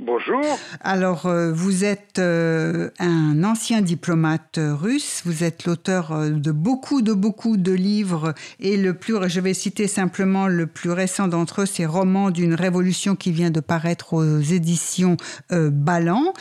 [0.00, 0.42] Bonjour.
[0.80, 5.22] Alors, euh, vous êtes euh, un ancien diplomate russe.
[5.24, 8.34] Vous êtes l'auteur euh, de beaucoup, de beaucoup de livres.
[8.58, 12.54] Et le plus, je vais citer simplement le plus récent d'entre eux, c'est Roman d'une
[12.54, 15.16] révolution qui vient de paraître aux éditions
[15.50, 16.32] Ballant.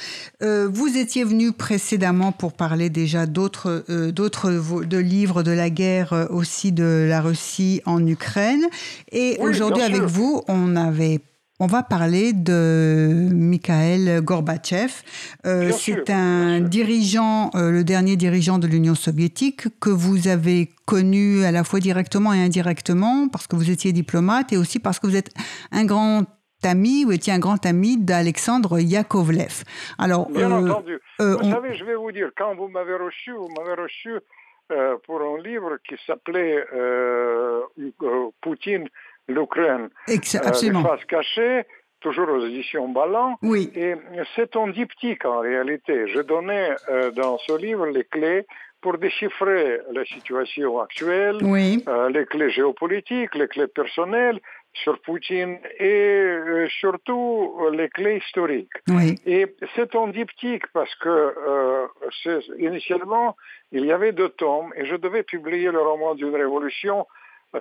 [0.42, 4.50] vous étiez venu précédemment pour parler déjà d'autres, d'autres
[4.84, 8.64] de livres de la guerre aussi de la Russie en Ukraine.
[9.12, 11.22] Et aujourd'hui, avec vous, on avait
[11.60, 14.92] on va parler de Mikhail Gorbatchev.
[15.46, 21.44] Euh, c'est un dirigeant, euh, le dernier dirigeant de l'Union soviétique que vous avez connu
[21.46, 25.06] à la fois directement et indirectement parce que vous étiez diplomate et aussi parce que
[25.06, 25.32] vous êtes
[25.72, 26.24] un grand
[26.64, 29.64] ami ou étiez un grand ami d'Alexandre Yakovlev.
[30.00, 31.00] Alors, Bien euh, entendu.
[31.20, 34.12] vous savez, je vais vous dire, quand vous m'avez reçu, vous m'avez reçu
[35.06, 36.66] pour un livre qui s'appelait
[38.42, 38.88] Poutine
[39.28, 39.90] l'Ukraine.
[40.44, 40.86] Absolument.
[40.86, 41.66] Euh, face
[42.04, 43.38] toujours aux éditions Ballant.
[43.42, 43.72] Oui.
[43.76, 43.96] Et
[44.36, 46.08] c'est un diptyque en réalité.
[46.14, 48.46] Je donnais euh, dans ce livre les clés
[48.82, 51.82] pour déchiffrer la situation actuelle, oui.
[51.88, 54.42] euh, les clés géopolitiques, les clés personnelles
[54.74, 58.78] sur Poutine et euh, surtout les clés historiques.
[58.90, 59.16] Oui.
[59.26, 61.34] Et c'est un diptyque parce que
[62.60, 63.38] initialement
[63.72, 67.08] il y avait deux tomes et je devais publier le roman d'une révolution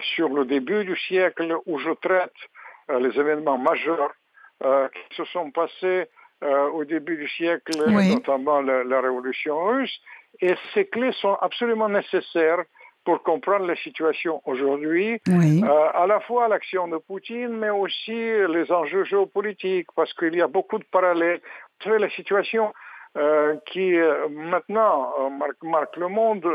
[0.01, 2.33] sur le début du siècle où je traite
[2.91, 4.12] euh, les événements majeurs
[4.65, 6.07] euh, qui se sont passés
[6.43, 10.01] euh, au début du siècle, notamment la, révolution russe.
[10.41, 12.62] Et ces clés sont absolument nécessaires
[13.05, 19.05] pour comprendre la situation aujourd'hui, à la fois l'action de Poutine, mais aussi les enjeux
[19.05, 21.41] géopolitiques, parce qu'il y a beaucoup de parallèles.
[21.81, 22.72] Vous savez, la situation
[23.19, 26.47] euh, qui euh, maintenant euh, marque, marque, le monde,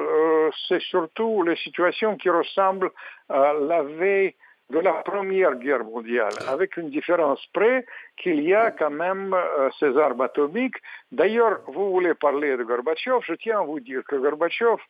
[0.68, 2.90] c'est surtout les situations qui ressemblent
[3.30, 4.34] à la veille
[4.72, 7.86] de la Première Guerre mondiale, avec une différence près
[8.18, 9.36] qu'il y a quand même
[9.80, 10.78] ces armes atomiques.
[11.12, 14.82] D'ailleurs, vous voulez parler de Gorbatchev, je tiens à vous dire que Gorbatchev,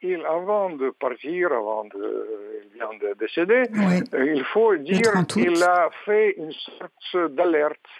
[0.00, 3.64] il, avant de partir, avant de, il vient de décéder,
[4.16, 7.90] il faut dire qu'il a fait une sorte d'alerte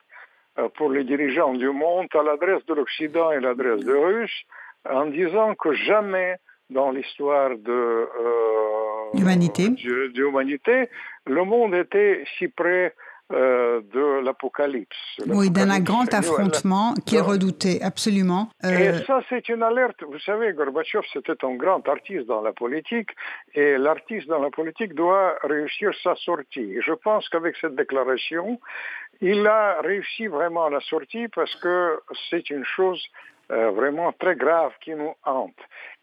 [0.76, 4.44] pour les dirigeants du monde à l'adresse de l'Occident et l'adresse de Russes
[4.88, 6.36] en disant que jamais
[6.70, 8.08] dans l'histoire de euh,
[9.14, 10.88] l'humanité,
[11.26, 12.94] le monde était si près
[13.30, 14.96] euh, de l'apocalypse.
[15.26, 18.48] Oui, d'un grand affrontement qu'il redoutait absolument.
[18.64, 20.02] Et ça, c'est une alerte.
[20.02, 23.10] Vous savez, Gorbatchev, c'était un grand artiste dans la politique,
[23.54, 26.76] et l'artiste dans la politique doit réussir sa sortie.
[26.80, 28.58] je pense qu'avec cette déclaration,
[29.20, 33.02] il a réussi vraiment la sortie parce que c'est une chose
[33.50, 35.56] euh, vraiment très grave qui nous hante.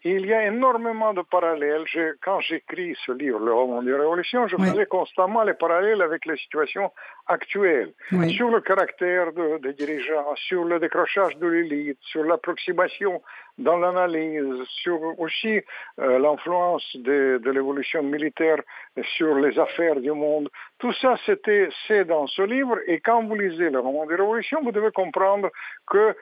[0.08, 1.86] Il y a énormément de parallèles.
[2.24, 6.38] quand j'écris ce livre, Le roman des révolutions, je faisais constamment les parallèles avec les
[6.38, 6.92] situations
[7.26, 7.92] actuelles,
[8.38, 13.20] sur le caractère des dirigeants, sur le décrochage de l'élite, sur l'approximation
[13.58, 15.62] dans l'analyse, sur aussi
[16.00, 18.62] euh, l'influence de, de l'évolution militaire
[19.18, 20.50] sur les affaires du monde.
[20.78, 22.78] Tout ça, c'était, c'est dans ce livre.
[22.86, 25.50] Et quand vous lisez Le roman des révolutions, vous devez comprendre
[25.88, 26.16] que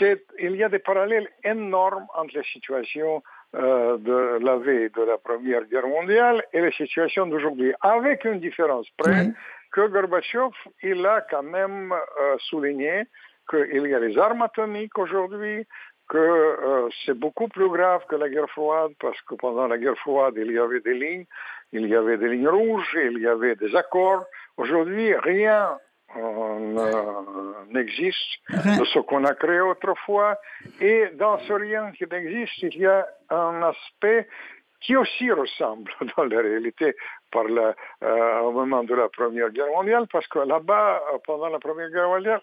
[0.00, 3.22] il y a des parallèles énormes entre les situations
[3.54, 8.40] euh, de la veille de la Première Guerre mondiale et les situations d'aujourd'hui, avec une
[8.40, 9.28] différence près
[9.72, 13.04] que Gorbatchev, il a quand même euh, souligné
[13.50, 15.66] qu'il y a les armes atomiques aujourd'hui,
[16.08, 19.98] que euh, c'est beaucoup plus grave que la guerre froide, parce que pendant la guerre
[19.98, 21.26] froide, il y avait des lignes,
[21.72, 24.24] il y avait des lignes rouges, il y avait des accords.
[24.56, 25.78] Aujourd'hui, rien
[27.70, 30.38] n'existe de ce qu'on a créé autrefois.
[30.80, 34.28] Et dans ce rien qui n'existe, il y a un aspect
[34.82, 36.94] qui aussi ressemble dans la réalité
[37.30, 41.58] par la, euh, au moment de la Première Guerre mondiale, parce que là-bas, pendant la
[41.58, 42.40] Première Guerre mondiale,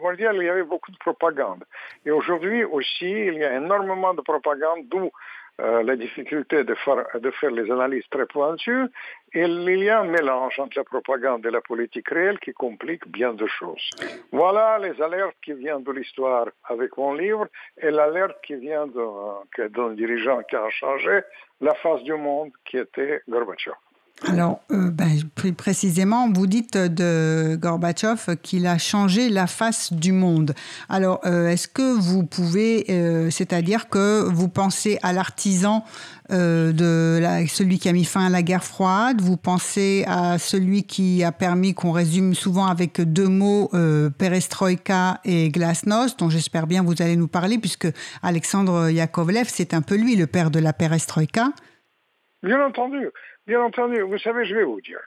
[0.00, 1.64] mondiale, il y avait beaucoup de propagande.
[2.06, 5.10] Et aujourd'hui aussi, il y a énormément de propagande, d'où
[5.60, 8.86] euh, la difficulté de faire, les analyses très pointues,
[9.32, 13.06] et il y a un mélange entre la propagande et la politique réelle qui complique
[13.08, 13.90] bien de choses.
[14.32, 17.46] Voilà les alertes qui viennent de l'histoire avec mon livre
[17.82, 21.20] et l'alerte qui vient d'un dirigeant qui a changé
[21.60, 23.74] la face du monde qui était Gorbatchev.
[24.26, 30.10] Alors, euh, ben, plus précisément, vous dites de Gorbatchev qu'il a changé la face du
[30.10, 30.52] monde.
[30.88, 32.84] Alors, est-ce que vous pouvez,
[33.30, 35.84] c'est-à-dire que vous pensez à l'artisan
[36.28, 41.22] de celui qui a mis fin à la guerre froide, vous pensez à celui qui
[41.22, 43.70] a permis qu'on résume souvent avec deux mots
[44.18, 47.88] perestroïka et glasnost, dont j'espère bien vous allez nous parler, puisque
[48.22, 51.52] Alexandre Yakovlev, c'est un peu lui, le père de la perestroïka?
[52.42, 53.08] Bien entendu,
[53.46, 54.00] bien entendu.
[54.02, 54.98] Vous savez, je vais vous dire.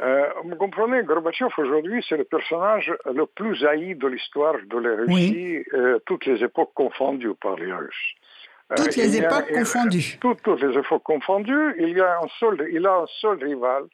[0.00, 4.96] Euh, vous comprenez, Gorbatchev aujourd'hui, c'est le personnage le plus haï de l'histoire de la
[4.96, 8.14] Russie, euh, toutes les époques confondues par les Russes.
[8.72, 10.18] Euh, toutes les époques confondues.
[10.20, 11.74] Toutes, les époques confondues.
[11.78, 13.84] Il, y a un seul, il a un seul rival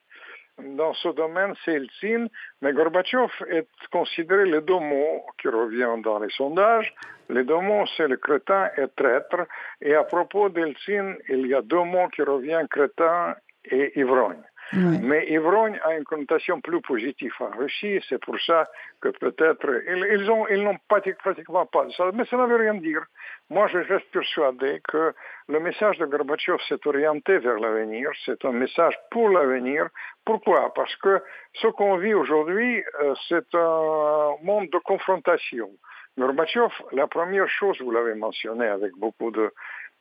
[0.61, 2.27] dans ce domaine, c'est Eltsine.
[2.61, 6.93] Mais Gorbatchev est considéré le deux mots qui revient dans les sondages.
[7.29, 9.47] Les deux mots, c'est le crétin et traître.
[9.81, 13.35] Et à propos d'Eltsine, il y a deux mots qui reviennent, crétin
[13.65, 14.43] et ivrogne.
[14.71, 18.67] Mais ivrogne a une connotation plus positive en Russie, c'est pour ça
[19.01, 23.03] que peut-être ils, ont, n'ont pratiquement pas ça, mais ça ne veut rien dire.
[23.49, 25.13] Moi, je reste persuadé que
[25.47, 29.89] le message de Gorbatchev s'est orienté vers l'avenir, c'est un message pour l'avenir.
[30.25, 30.73] Pourquoi?
[30.73, 31.21] Parce que
[31.53, 35.69] ce qu'on vit aujourd'hui, euh, c'est un monde de confrontation.
[36.17, 39.51] Gorbatchev, la première chose, vous l'avez mentionné avec beaucoup de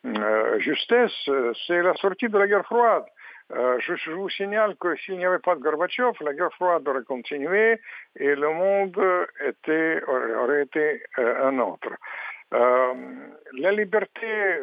[0.04, 3.04] euh, justesse, euh, c'est la sortie de la guerre froide.
[3.54, 7.04] Euh, je, vous signale que s'il n'y avait pas de Gorbatchev, la guerre froide aurait
[7.04, 7.80] continué
[8.16, 8.98] et le monde
[9.44, 11.90] était, aurait été euh, un autre.
[12.54, 12.94] Euh,
[13.58, 14.58] la liberté,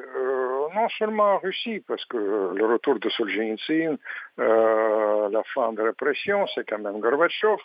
[0.75, 3.97] non seulement en Russie, parce que le retour de Solzhenitsyn,
[4.37, 7.57] la fin de la répression, c'est quand même Gorbatchev,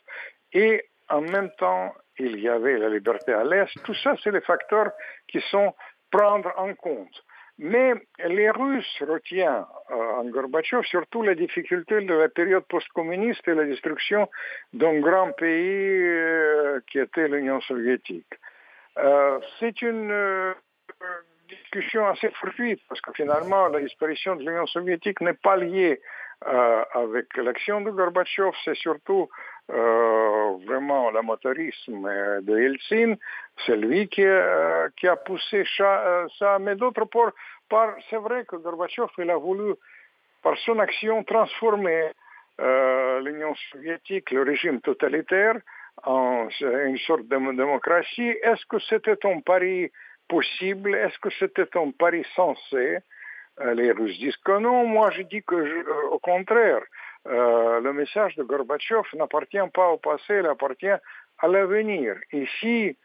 [0.52, 3.70] et en même temps, il y avait la liberté à l'Est.
[3.84, 4.92] Tout ça, c'est les facteurs
[5.28, 5.74] qui sont
[6.10, 7.22] prendre en compte.
[7.58, 13.54] Mais les Russes retiennent euh, en Gorbatchev surtout la difficulté de la période post-communiste et
[13.54, 14.28] la destruction
[14.72, 18.26] d'un grand pays euh, qui était l'Union soviétique.
[18.98, 20.54] Euh, c'est une
[21.48, 26.00] discussion assez fortuite parce que finalement la disparition de l'Union soviétique n'est pas liée
[26.92, 29.30] avec l'action de Gorbatchev, c'est surtout
[29.68, 32.08] vraiment l'amateurisme
[32.42, 33.18] de Helsinki
[33.66, 39.08] c'est lui qui, euh, a poussé ça, euh, mais d'autre part, c'est vrai que Gorbatchev,
[39.18, 39.74] il a voulu,
[40.42, 42.10] par son action, transformer
[42.60, 45.56] euh, l'Union soviétique, le régime totalitaire,
[46.04, 48.34] en une sorte de démocratie.
[48.42, 49.90] Est-ce que c'était un pari
[50.28, 50.94] possible?
[50.94, 52.98] Est-ce que c'était un pari sensé?
[53.74, 54.84] Les Russes disent que non.
[54.84, 55.54] Moi, je dis que,
[56.10, 56.82] au contraire,
[57.26, 60.86] le message de Gorbatchev n'appartient pas au passé, il appartient
[61.38, 62.16] à l'avenir.
[62.32, 62.96] Ici,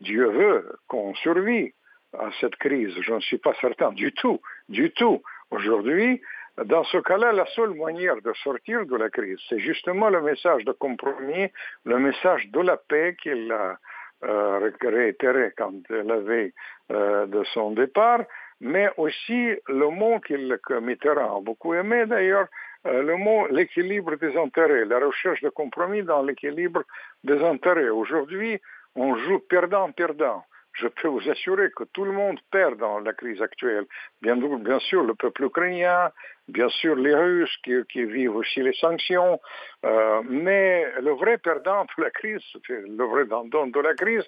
[0.00, 1.72] Dieu veut qu'on survit
[2.18, 2.94] à cette crise.
[3.00, 5.22] Je ne suis pas certain du tout, du tout.
[5.50, 6.20] Aujourd'hui,
[6.64, 10.64] dans ce cas-là, la seule manière de sortir de la crise, c'est justement le message
[10.64, 11.48] de compromis,
[11.84, 13.78] le message de la paix qu'il a
[14.24, 16.52] euh, réitéré quand la avait
[16.92, 18.20] euh, de son départ,
[18.60, 22.46] mais aussi le mot qu'il, que a beaucoup aimé d'ailleurs,
[22.84, 26.82] le mot l'équilibre des intérêts, la recherche de compromis dans l'équilibre
[27.24, 27.90] des intérêts.
[27.90, 28.60] Aujourd'hui,
[28.94, 30.44] on joue perdant-perdant.
[30.74, 33.84] Je peux vous assurer que tout le monde perd dans la crise actuelle.
[34.22, 36.10] Bien, bien sûr, le peuple ukrainien,
[36.48, 39.38] bien sûr les Russes qui, vivent aussi les sanctions,
[39.84, 44.24] euh, mais le vrai perdant de la crise, le vrai dandon de la crise,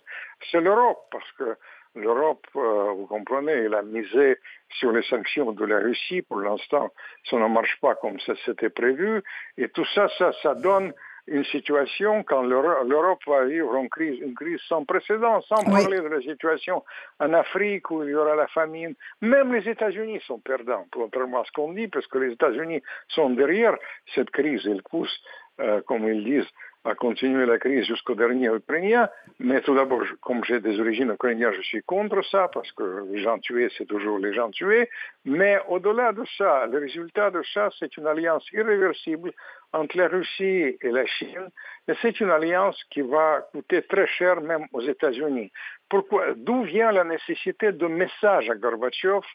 [0.50, 1.56] c'est l'Europe, parce que
[1.94, 4.38] l'Europe, euh, vous comprenez, elle a misé
[4.78, 6.22] sur les sanctions de la Russie.
[6.22, 6.90] Pour l'instant,
[7.28, 9.22] ça ne marche pas comme ça s'était prévu,
[9.56, 10.92] et tout ça, ça, ça donne
[11.26, 16.08] une situation quand l'Europe va vivre une crise, une crise sans précédent, sans parler de
[16.08, 16.84] la situation
[17.18, 18.94] en Afrique où il y aura la famine.
[19.22, 23.30] Même les États-Unis sont perdants, contrairement à ce qu'on dit, parce que les États-Unis sont
[23.30, 23.74] derrière
[24.14, 24.62] cette crise.
[24.66, 25.22] Ils poussent,
[25.60, 26.50] euh, comme ils disent,
[26.84, 29.08] à continuer la crise jusqu'au dernier Ukrainien.
[29.38, 33.22] Mais tout d'abord, comme j'ai des origines ukrainiennes, je suis contre ça, parce que les
[33.22, 34.88] gens tués, c'est toujours les gens tués.
[35.24, 39.32] Mais au-delà de ça, le résultat de ça, c'est une alliance irréversible
[39.72, 41.48] entre la Russie et la Chine.
[41.88, 45.50] Et c'est une alliance qui va coûter très cher même aux États-Unis.
[45.88, 49.26] Pourquoi D'où vient la nécessité de message à Gorbatchev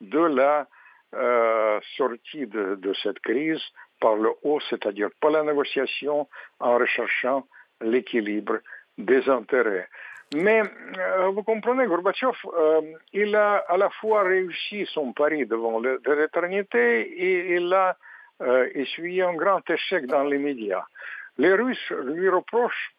[0.00, 0.68] de la
[1.14, 3.62] euh, sortie de, de cette crise
[4.00, 6.28] par le haut, c'est-à-dire par la négociation
[6.60, 7.46] en recherchant
[7.80, 8.58] l'équilibre
[8.96, 9.88] des intérêts.
[10.34, 10.62] Mais
[10.98, 17.00] euh, vous comprenez, Gorbatchev, euh, il a à la fois réussi son pari devant l'éternité
[17.00, 17.96] et il a
[18.42, 20.84] euh, essuyé un grand échec dans les médias.
[21.38, 22.94] Les Russes lui reprochent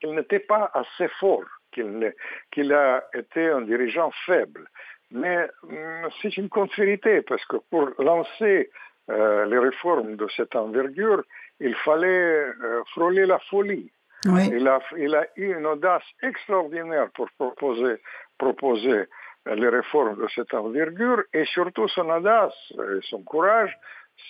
[0.00, 4.66] qu'il n'était pas assez fort, qu'il a été un dirigeant faible.
[5.10, 8.70] Mais hum, c'est une contre-vérité parce que pour lancer
[9.12, 11.22] euh, les réformes de cette envergure,
[11.60, 13.90] il fallait euh, frôler la folie.
[14.24, 17.96] Il, a, il, a, eu une audace extraordinaire pour proposer,
[18.38, 19.06] proposer
[19.46, 23.76] les réformes de cette envergure et surtout son audace et son courage,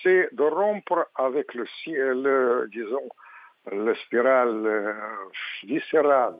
[0.02, 3.08] c'est de rompre avec le, le disons,
[3.70, 4.92] le spirale euh,
[5.64, 6.36] viscérale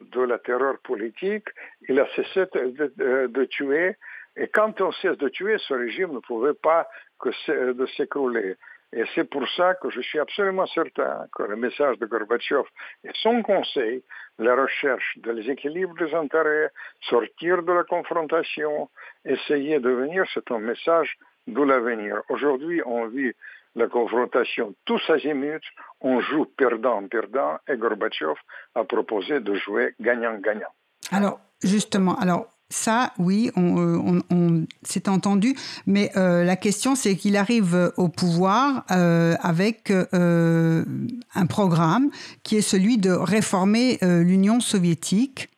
[0.00, 1.48] de la terreur politique.
[1.88, 3.96] Il a cessé de, de, de tuer
[4.36, 6.88] et quand on cesse de tuer, ce régime ne pouvait pas
[7.20, 7.30] que
[7.72, 8.56] de s'écrouler.
[8.94, 12.64] Et c'est pour ça que je suis absolument certain que le message de Gorbatchev
[13.04, 14.02] et son conseil,
[14.38, 16.70] la recherche des équilibres des intérêts,
[17.00, 18.90] sortir de la confrontation,
[19.24, 22.20] essayer de venir, c'est un message de l'avenir.
[22.28, 23.32] Aujourd'hui, on vit
[23.74, 25.66] la confrontation tous azimuts,
[26.02, 28.34] on joue perdant-perdant et Gorbatchev
[28.74, 30.72] a proposé de jouer gagnant-gagnant.
[31.10, 35.54] Alors, justement, alors ça, oui, on, euh, s'est entendu,
[35.86, 42.08] mais euh, la question, c'est qu'il arrive au pouvoir euh, avec un programme
[42.42, 45.48] qui est celui de réformer l'Union soviétique.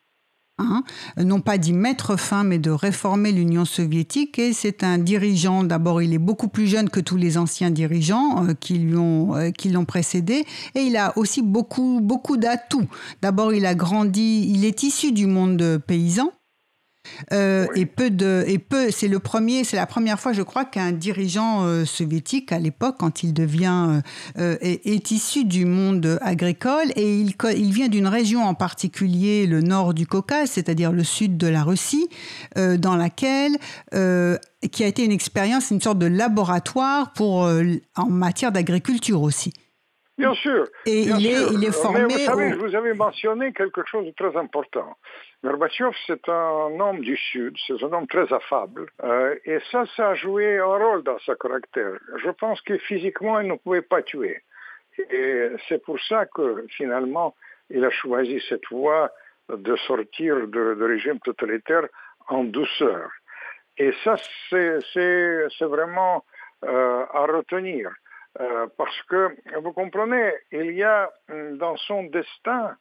[0.58, 0.84] Hein,
[1.16, 4.38] non pas d'y mettre fin, mais de réformer l'Union soviétique.
[4.38, 8.46] Et c'est un dirigeant, d'abord il est beaucoup plus jeune que tous les anciens dirigeants
[8.60, 10.44] qui lui ont, qui l'ont précédé,
[10.76, 12.86] et il a aussi beaucoup, beaucoup d'atouts.
[13.20, 16.30] D'abord il a grandi, il est issu du monde paysan,
[17.32, 20.64] euh, et peu de, et peu, c'est le premier, c'est la première fois, je crois,
[20.64, 24.00] qu'un dirigeant euh, soviétique à l'époque, quand il devient,
[24.38, 29.60] euh, est, issu du monde agricole et il, il vient d'une région en particulier, le
[29.60, 32.08] nord du Caucase, c'est-à-dire le sud de la Russie,
[32.56, 33.58] dans laquelle
[33.92, 37.48] qui a été une expérience, une sorte de laboratoire pour
[37.96, 39.52] en matière d'agriculture aussi.
[40.16, 40.66] Bien sûr.
[40.86, 42.04] Et il, Est, il est formé.
[42.04, 44.96] vous savez, vous avez mentionné quelque chose de très important.
[45.44, 48.86] Gorbatchev, c'est un homme du Sud, c'est un homme très affable.
[49.02, 51.98] Euh, et ça, ça a joué un rôle dans sa caractère.
[52.24, 54.42] Je pense que physiquement, il ne pouvait pas tuer.
[55.10, 57.34] Et c'est pour ça que finalement,
[57.68, 59.10] il a choisi cette voie
[59.50, 61.88] de sortir de, de régime totalitaire
[62.28, 63.10] en douceur.
[63.76, 64.16] Et ça,
[64.48, 66.24] c'est vraiment
[66.64, 67.90] euh, à retenir.
[68.40, 72.76] Euh, parce que, vous comprenez, il y a dans son destin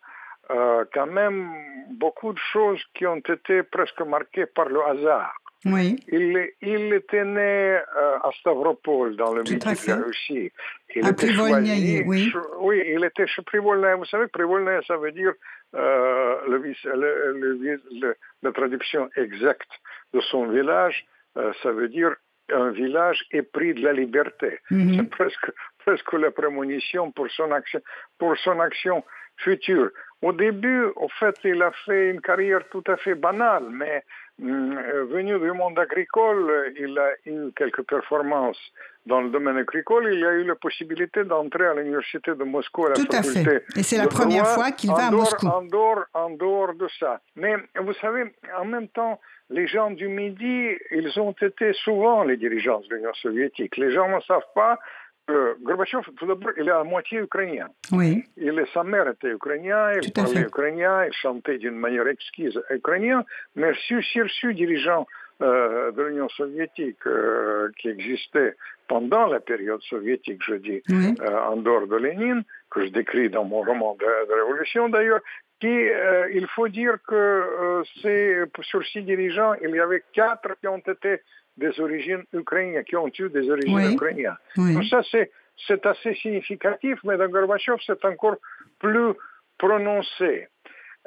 [0.51, 1.50] euh, quand même
[1.91, 5.33] beaucoup de choses qui ont été presque marquées par le hasard.
[5.65, 5.95] Oui.
[6.09, 10.51] Il, il était né euh, à Stavropol, dans le milieu de la Russie.
[10.93, 12.33] Il à était choisi, oui.
[12.59, 13.95] Oui, il était chez Privolnaya.
[13.95, 15.31] Vous savez, Privolnaya, ça veut dire
[15.75, 19.71] euh, le, le, le, la traduction exacte
[20.13, 21.05] de son village,
[21.38, 22.13] euh, ça veut dire
[22.51, 24.59] un village épris de la liberté.
[24.69, 24.95] Mm -hmm.
[24.97, 25.50] C'est presque,
[25.85, 27.81] presque la prémonition pour son action,
[28.19, 28.97] pour son action
[29.38, 29.89] future.
[30.23, 34.03] Au début, au fait, il a fait une carrière tout à fait banale, mais
[34.41, 38.57] euh, venu du monde agricole, il a eu quelques performances
[39.05, 40.13] dans le domaine agricole.
[40.13, 43.39] Il a eu la possibilité d'entrer à l'université de Moscou à la tout faculté.
[43.39, 43.65] À fait.
[43.75, 45.45] Et c'est la première fois qu'il va à dehors, Moscou.
[45.45, 47.19] En dehors, en dehors de ça.
[47.35, 52.37] Mais vous savez, en même temps, les gens du Midi, ils ont été souvent les
[52.37, 53.75] dirigeants de l'Union soviétique.
[53.75, 54.79] Les gens ne savent pas
[55.27, 57.67] que Gorbatchev, tout d'abord, il est à moitié ukrainien.
[57.91, 58.23] Oui.
[58.37, 60.41] Il, sa mère était ukrainien, il parlait fait.
[60.47, 63.23] ukrainien, il chantait d'une manière exquise ukrainien,
[63.55, 65.07] mais sur, sur dirigeant
[65.41, 68.55] euh, de l'Union soviétique euh, qui existait
[68.87, 71.15] pendant la période soviétique, je dis, Oui.
[71.21, 75.21] euh, en dehors de Lénine, que je décris dans mon roman de, de Révolution d'ailleurs,
[75.59, 80.49] qui, euh, il faut dire que euh, c'est sur six dirigeants, il y avait quatre
[80.59, 81.21] qui ont été
[81.57, 83.93] des origines ukrainiennes, qui ont eu des origines Oui.
[83.93, 84.38] ukrainiennes.
[84.57, 84.74] Oui.
[84.74, 85.31] Donc ça, c'est,
[85.67, 88.38] c'est assez significatif, mais dans Gorbatchev, c'est encore
[88.79, 89.13] plus
[89.57, 90.48] prononcé.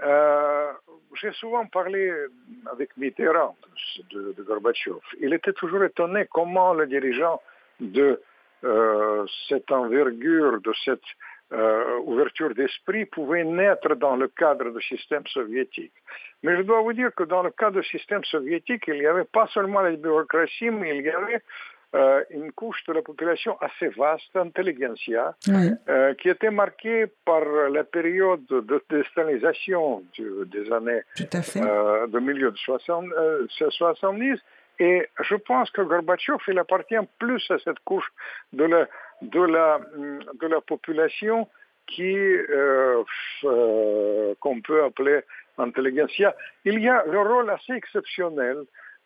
[0.03, 0.73] Euh,
[1.21, 2.13] j'ai souvent parlé
[2.71, 3.57] avec Mitterrand
[4.11, 4.99] de, de Gorbatchev.
[5.21, 7.41] Il était toujours étonné comment le dirigeant
[7.81, 8.21] de
[8.65, 11.01] euh, cette envergure, de cette
[11.53, 15.93] euh, ouverture d'esprit pouvait naître dans le cadre du système soviétique.
[16.43, 19.25] Mais je dois vous dire que dans le cadre du système soviétique, il n'y avait
[19.25, 21.41] pas seulement la bureaucratie, mais il y avait
[21.95, 25.71] euh, une couche de la population assez vaste, intelligentsia, Oui.
[25.89, 31.03] euh, qui était marquée par la période de déstalinisation du- des années
[31.65, 34.39] euh, de milieu de 60, euh, 70.
[34.79, 38.09] Et je pense que Gorbatchev, il appartient plus à cette couche
[38.53, 38.87] de la,
[39.23, 41.49] de la, hum, de la population
[41.87, 43.03] qui, euh,
[43.45, 45.21] euh, qu'on peut appeler
[45.59, 46.35] intelligentsia.
[46.65, 48.59] Il y a le rôle assez exceptionnel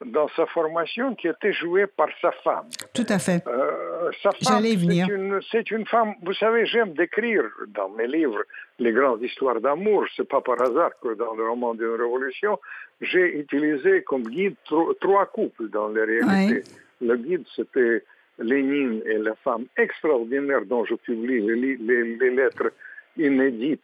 [0.04, 2.64] dans sa formation qui était joué par sa femme.
[2.94, 3.46] Tout à fait.
[3.46, 5.06] Euh, sa femme, J'allais y venir.
[5.52, 8.42] c'est une, femme, vous savez, j'aime décrire dans mes livres
[8.78, 10.06] les grandes histoires d'amour.
[10.16, 12.58] C'est pas par hasard que dans le roman d'une révolution,
[13.02, 16.62] j'ai utilisé comme guide tro- trois couples dans les réalités.
[17.02, 18.02] Le guide, c'était
[18.40, 22.73] Lénine et la femme extraordinaire dont je publie les, les, lettres
[23.16, 23.80] inédites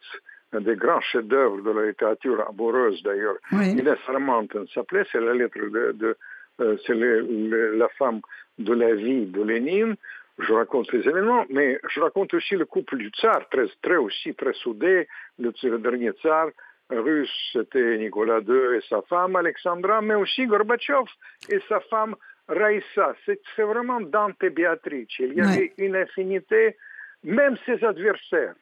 [0.53, 3.37] des grands chefs-d'œuvre de la littérature amoureuse d'ailleurs.
[3.51, 3.69] Oui.
[3.71, 6.17] Inès Armanten s'appelait, c'est la lettre de, de
[6.59, 8.21] euh, c'est la femme
[8.57, 9.95] de la vie de Lénine.
[10.39, 14.33] Je raconte les événements, mais je raconte aussi le couple du tsar, très, très aussi
[14.35, 15.07] très soudé,
[15.39, 16.49] le, le dernier tsar
[16.89, 21.05] russe, c'était Nicolas II et sa femme Alexandra, mais aussi Gorbatchev
[21.49, 22.15] et sa femme
[22.47, 23.15] Raïssa.
[23.25, 25.19] C'est vraiment Dante et Béatrice.
[25.19, 26.77] Il y avait une affinité,
[27.23, 28.55] même ses adversaires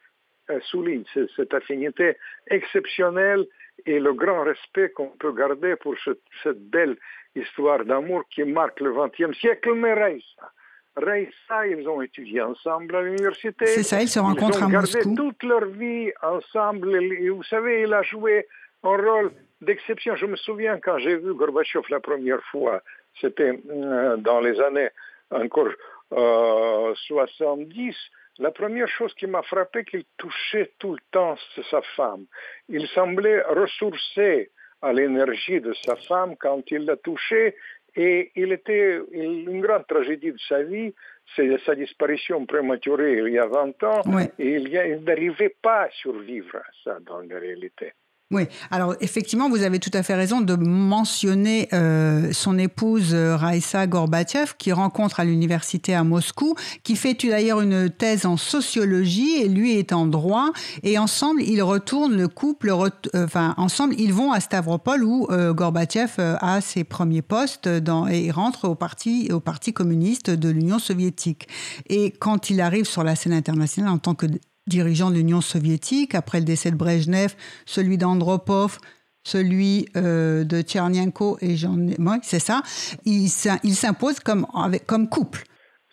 [0.50, 3.46] euh, soulignent cette affinité exceptionnelle
[3.86, 6.98] et le grand respect qu'on peut garder pour cette, cette belle
[7.36, 10.52] histoire d'amour qui marque le XXe siècle, mais Raïssa.
[10.96, 13.66] Raïssa, ils ont étudié ensemble à l'université.
[13.66, 15.16] C'est ça, ils se rencontrent ils ont à gardé Moscou.
[15.16, 16.96] toute leur vie ensemble.
[16.96, 18.48] Et vous savez, il a joué
[18.84, 20.16] un rôle d'exception.
[20.16, 22.82] Je me souviens quand j'ai vu Gorbatchev la première fois,
[23.22, 24.90] c'était euh, dans les années
[25.32, 25.70] encore
[26.14, 27.96] euh, 70,
[28.40, 31.36] la première chose qui m'a frappé, qu'il touchait tout le temps
[31.70, 32.26] sa femme.
[32.70, 37.56] Il semblait ressourcé à l'énergie de sa femme quand il la touchait
[37.96, 40.94] et il était une grande tragédie de sa vie,
[41.36, 44.02] c'est sa disparition prématurée il y a 20 ans,
[44.38, 47.94] et il n'arrivait pas à survivre à ça dans la réalité.
[48.32, 53.38] Oui, alors effectivement, vous avez tout à fait raison de mentionner euh, son épouse euh,
[53.38, 59.36] Raïssa Gorbatchev, qui rencontre à l'université à Moscou, qui fait d'ailleurs une thèse en sociologie
[59.44, 60.50] et lui est en droit.
[60.82, 62.74] Et ensemble, ils retournent, le couple,
[63.14, 68.32] enfin, ensemble, ils vont à Stavropol où euh, Gorbatchev a ses premiers postes dans, et
[68.32, 71.48] rentre au parti, au parti communiste de l'Union soviétique.
[71.90, 74.26] Et quand il arrive sur la scène internationale en tant que
[74.68, 78.80] dirigeant de l'Union soviétique, après le décès de Brejnev, celui d'Andropov,
[79.24, 82.00] celui euh, de Tchernenko et j'en ai...
[82.00, 82.62] ouais, c'est ça,
[83.06, 85.44] il, s'im- il s'impose comme, avec, comme couple.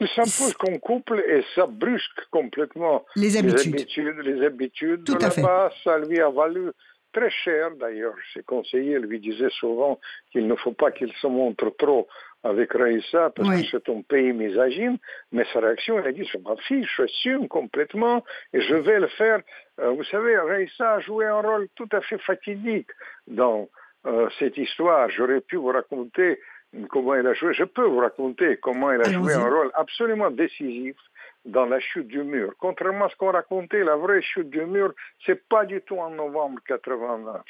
[0.01, 3.75] Il s'impose comme couple et ça brusque complètement Les habitudes.
[3.75, 5.43] les habitudes, les habitudes Tout de à fait.
[5.85, 6.71] Ça lui a valu
[7.13, 8.15] très cher d'ailleurs.
[8.35, 10.01] Ses conseillers lui disaient souvent
[10.33, 12.09] qu'il ne faut pas qu'il se montre trop
[12.45, 13.63] avec Raïssa parce Oui.
[13.63, 14.99] que c'est un pays misogyne.
[15.31, 19.09] Mais sa réaction, elle a dit, je m'en fiche, j'assume complètement et je vais le
[19.09, 19.41] faire.
[19.81, 22.89] Euh, vous savez, Raïssa a joué un rôle tout à fait fatidique
[23.27, 23.69] dans
[24.07, 25.09] euh, cette histoire.
[25.11, 26.41] J'aurais pu vous raconter
[26.89, 27.55] comment elle a joué.
[27.55, 30.97] Je peux vous raconter comment elle a joué un rôle absolument décisif
[31.45, 32.53] dans la chute du mur.
[32.59, 34.93] Contrairement à ce qu'on racontait, la vraie chute du mur,
[35.27, 37.43] c'est pas du tout en novembre 89.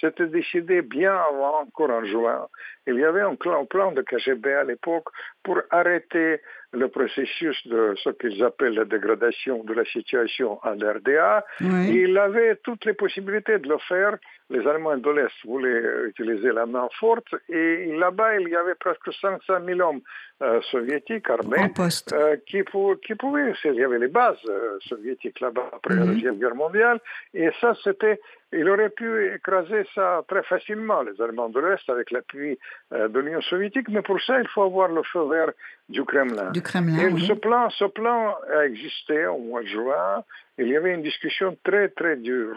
[0.00, 2.46] C'était décidé bien avant, encore en juin.
[2.86, 5.08] Il y avait un plan, un plan de KGB à l'époque
[5.42, 6.40] pour arrêter
[6.72, 11.44] le processus de ce qu'ils appellent la dégradation de la situation en RDA.
[11.60, 12.02] Oui.
[12.02, 14.18] Il avait toutes les possibilités de le faire.
[14.50, 17.34] Les Allemands de l'Est voulaient utiliser la main forte.
[17.50, 20.00] Et là-bas, il y avait presque 500 000 hommes
[20.40, 21.70] euh, soviétiques armés
[22.12, 26.04] euh, qui, pou- qui pouvaient, il y avait les bases euh, soviétiques là-bas après la
[26.04, 26.14] Mhm.
[26.14, 26.98] Deuxième Guerre mondiale,
[27.34, 28.20] et ça c'était,
[28.52, 32.58] il aurait pu écraser ça très facilement, les Allemands de l'Est, avec l'appui
[32.92, 35.50] de l'Union soviétique, mais pour ça il faut avoir le feu vert
[35.88, 36.50] du Kremlin.
[36.52, 37.26] Du Kremlin, Et oui.
[37.26, 40.22] ce plan, ce plan a existé au mois de juin,
[40.56, 42.56] il y avait une discussion très très dure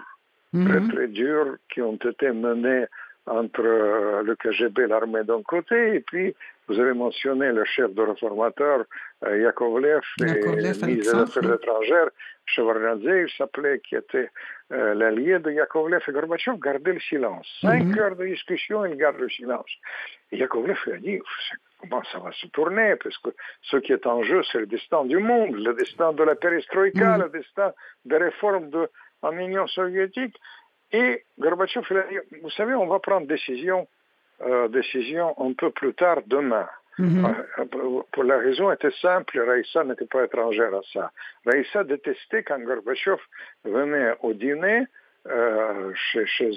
[0.53, 0.91] très Mhm.
[0.91, 2.85] très dures qui ont été menées
[3.27, 6.35] entre euh, le KGB et l'armée d'un côté, et puis
[6.67, 8.85] vous avez mentionné le chef de réformateur
[9.25, 12.09] euh, Yakovlev et le ministre des Affaires étrangères,
[12.47, 14.29] Shevardnadze, il s'appelait, qui était
[14.71, 17.47] euh, l'allié de Yakovlev et Gorbatchev, gardait le silence.
[17.61, 17.99] Cinq Mhm.
[17.99, 19.69] heures de discussion, il garde le silence.
[20.31, 21.19] Et Yakovlev lui a dit,
[21.79, 23.29] comment ça va se tourner, parce que
[23.61, 27.17] ce qui est en jeu, c'est le destin du monde, le destin de la perestroïka,
[27.17, 27.23] Mhm.
[27.25, 27.71] le destin
[28.05, 28.89] des réformes de,
[29.21, 30.36] en Union soviétique.
[30.91, 33.88] Et Gorbatchev, il a dit, vous savez, on va prendre décision,
[34.41, 36.67] euh, décision un peu plus tard demain.
[36.99, 37.25] Mhm.
[37.60, 37.65] Euh,
[38.12, 41.12] pour- la raison était simple, Raïssa n'était pas étrangère à ça.
[41.45, 43.17] Raïssa détestait quand Gorbatchev
[43.63, 44.86] venait au dîner
[45.27, 46.51] euh, chez, chez,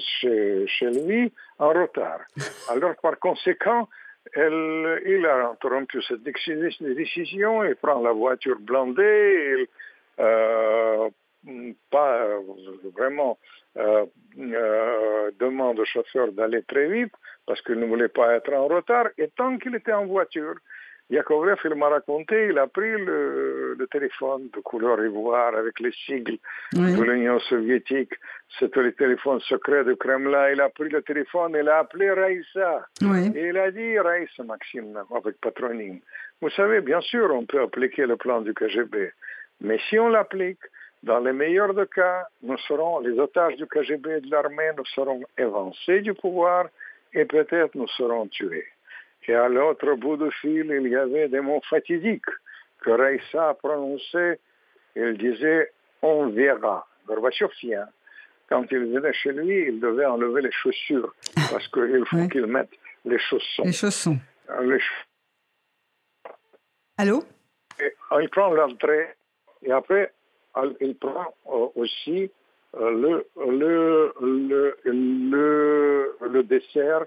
[0.67, 2.19] chez, lui en retard.
[2.69, 3.87] Alors par conséquent,
[4.33, 9.67] elle, il a interrompu cette déci- décision, il prend la voiture blindée, il,
[10.19, 11.09] euh,
[11.91, 12.39] pas euh,
[12.95, 13.37] vraiment
[13.77, 14.05] euh,
[14.39, 17.13] euh, demande au chauffeur d'aller très vite
[17.45, 19.07] parce qu'il ne voulait pas être en retard.
[19.17, 20.55] Et tant qu'il était en voiture,
[21.11, 25.91] Yakovlev, il m'a raconté, il a pris le, le téléphone de couleur ivoire avec les
[25.91, 26.39] sigles
[26.73, 26.95] Oui.
[26.95, 28.13] de l'Union soviétique.
[28.57, 30.49] C'était le téléphone secret du Kremlin.
[30.49, 32.87] Il a pris le téléphone, il a appelé Raïssa.
[33.03, 33.31] Oui.
[33.35, 35.99] Et il a dit, Raïssa Maxime, avec patronyme,
[36.41, 39.11] vous savez, bien sûr, on peut appliquer le plan du KGB.
[39.61, 40.59] Mais si on l'applique,
[41.05, 44.85] dans les meilleurs des cas, nous serons, les otages du KGB et de l'armée, nous
[44.85, 46.65] serons évincés du pouvoir
[47.13, 48.65] et peut-être nous serons tués.
[49.27, 52.25] Et à l'autre bout du fil, il y avait des mots fatidiques
[52.81, 54.39] que Reissa a prononcé,
[54.95, 56.87] il disait on verra.
[57.61, 57.87] Vient.
[58.49, 61.13] Quand il venait chez lui, il devait enlever les chaussures
[61.51, 62.71] parce qu'il faut qu'il mette
[63.05, 63.63] les chaussons.
[63.63, 64.17] Les chaussons.
[64.63, 64.79] Les
[66.97, 67.23] Allô?
[68.19, 69.09] Il prend l'entrée
[69.61, 70.14] et après,
[70.81, 71.33] il prend
[71.75, 72.31] aussi
[72.77, 77.05] le, le, le, le, le dessert.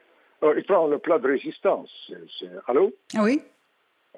[0.57, 1.91] il prend le plat de résistance.
[2.67, 2.93] Allô?
[3.21, 3.43] Oui.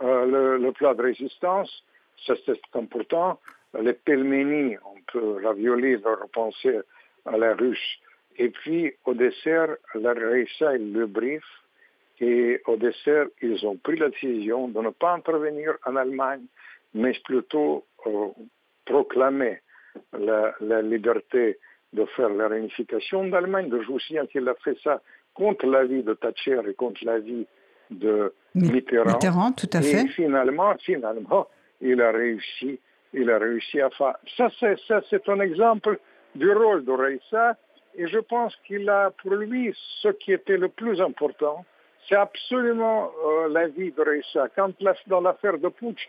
[0.01, 1.85] le, plat de résistance,
[2.27, 2.37] c'est
[2.75, 3.41] important.
[3.81, 6.81] Les pelmeni, on peut ravioler, le repenser
[7.25, 7.99] à la russe.
[8.37, 11.45] Et puis, au dessert, la il le brief.
[12.21, 16.45] Et au dessert, ils ont pris la décision de ne pas intervenir en Allemagne,
[16.93, 18.29] mais plutôt euh,
[18.91, 19.61] proclamer
[20.19, 21.59] la, la, liberté
[21.93, 23.69] de faire la réunification d'Allemagne.
[23.69, 25.01] De Joussian, il a fait ça
[25.35, 27.47] contre l'avis de Thatcher et contre l'avis
[27.91, 29.13] de Mitterrand.
[29.13, 30.05] Mitterrand, tout à fait.
[30.05, 31.47] Et finalement, finalement,
[31.81, 32.79] il a réussi,
[33.13, 34.17] il a réussi à faire.
[34.37, 35.99] Ça, c'est, ça, c'est un exemple
[36.35, 37.57] du rôle de Reissa.
[37.97, 41.65] Et je pense qu'il a pour lui ce qui était le plus important,
[42.09, 44.49] c'est absolument euh, la vie de Reissa.
[44.55, 44.73] Quand
[45.09, 46.09] dans l'affaire de Putsch,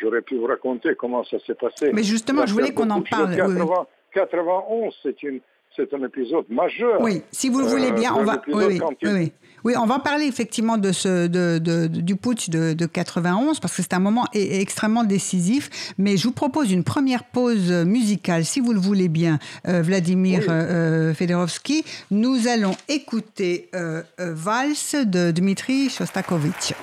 [0.00, 1.90] j'aurais pu vous raconter comment ça s'est passé.
[1.92, 3.36] Mais justement, je voulais qu'on en parle.
[3.36, 5.40] 80, 91, c'est une
[5.76, 7.00] c'est un épisode majeur.
[7.00, 8.40] Oui, si vous le voulez bien, on va.
[8.46, 9.32] Oui, oui,
[9.64, 13.76] oui, on va parler effectivement de ce, de, de, du putsch de, de, 91 parce
[13.76, 15.94] que c'est un moment extrêmement décisif.
[15.98, 20.42] Mais je vous propose une première pause musicale, si vous le voulez bien, euh, Vladimir
[20.48, 21.84] euh, Fedorovski.
[22.10, 26.74] Nous allons écouter euh, Vals de Dmitri Shostakovich.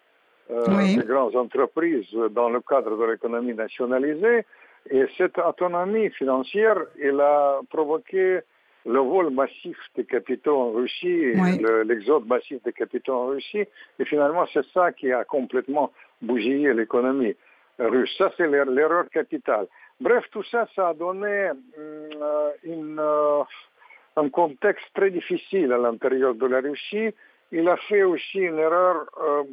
[0.50, 4.44] des grandes entreprises dans le cadre de l'économie nationalisée.
[4.90, 8.40] Et cette autonomie financière, elle a provoqué
[8.84, 11.32] le vol massif des capitaux en Russie,
[11.86, 13.64] l'exode massif des capitaux en Russie.
[13.98, 17.36] Et finalement, c'est ça qui a complètement bougillé l'économie
[17.78, 18.14] russe.
[18.18, 19.68] Ça, c'est l'erreur capitale.
[20.02, 21.50] Bref, tout ça, ça a donné
[24.16, 27.14] un contexte très difficile à l'intérieur de la Russie.
[27.52, 29.06] Il a fait aussi une erreur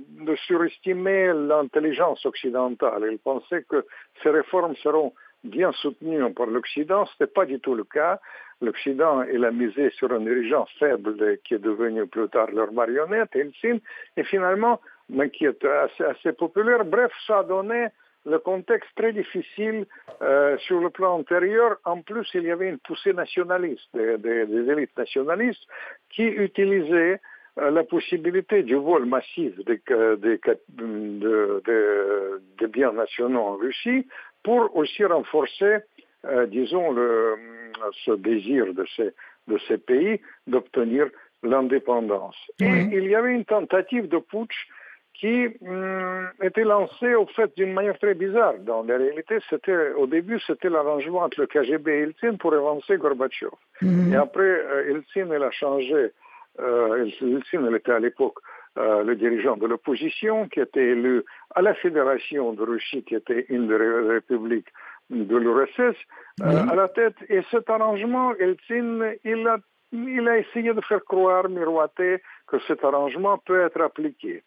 [0.09, 3.09] de surestimer l'intelligence occidentale.
[3.11, 3.85] Il pensait que
[4.23, 7.05] ces réformes seront bien soutenues par l'Occident.
[7.05, 8.19] Ce n'était pas du tout le cas.
[8.59, 13.35] L'Occident, il a misé sur un dirigeant faible qui est devenu plus tard leur marionnette,
[13.35, 13.81] Eltsine,
[14.17, 16.83] et finalement, mais qui est assez populaire.
[16.85, 17.89] Bref, ça a donné
[18.25, 19.85] le contexte très difficile
[20.21, 21.77] euh, sur le plan antérieur.
[21.85, 25.65] En plus, il y avait une poussée nationaliste, des, élites nationalistes,
[26.09, 27.21] qui utilisaient
[27.59, 29.81] euh, la possibilité du vol massif des,
[32.67, 34.07] biens nationaux en Russie
[34.43, 35.77] pour aussi renforcer,
[36.25, 37.35] euh, disons, le,
[38.05, 39.11] ce désir de ces,
[39.47, 41.07] de ces pays d'obtenir
[41.41, 42.35] l'indépendance.
[42.59, 44.67] Et il y avait une tentative de putsch
[45.19, 48.53] qui hum, était lancé au fait d'une manière très bizarre.
[48.59, 52.97] Dans la réalité, c'était au début, c'était l'arrangement entre le KGB et Eltsine pour avancer
[52.97, 53.51] Gorbatchev.
[53.81, 54.13] Mhm.
[54.13, 56.11] Et après, euh, Eltsine, elle a changé.
[56.59, 58.37] Euh, Eltsine, elle était à l'époque
[58.77, 63.45] euh, le dirigeant de l'opposition, qui était élu à la Fédération de Russie, qui était
[63.49, 64.71] une des républiques
[65.09, 65.97] de l'URSS,
[66.41, 67.15] à la tête.
[67.27, 69.57] Et cet arrangement, Eltsine, il a,
[69.91, 74.43] il a essayé de faire croire, miroiter, que cet arrangement peut être appliqué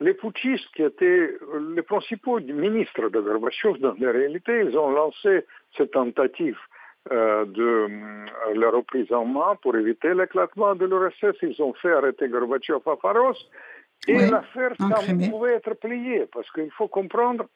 [0.00, 1.36] les putschistes qui étaient
[1.74, 6.58] les principaux ministres de Gorbatchev, dans la réalité, ils ont lancé cette tentative
[7.12, 11.36] euh, de euh, la reprise en main pour éviter l'éclatement de l'URSS.
[11.42, 13.36] Ils ont fait arrêter Gorbatchev à Faros.
[14.08, 17.46] Et l'affaire, ça pouvait être pliée, parce qu'il faut comprendre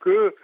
[0.00, 0.34] que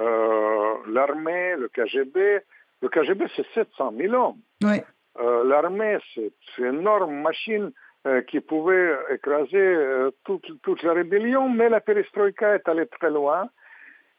[0.00, 2.40] euh, l'armée, le KGB,
[2.82, 4.40] le KGB, c'est 700 000 hommes.
[5.44, 7.70] l'armée, c'est une énorme machine euh,
[8.28, 13.48] qui pouvait écraser euh, toute, la rébellion, mais la perestroïka est allée très loin.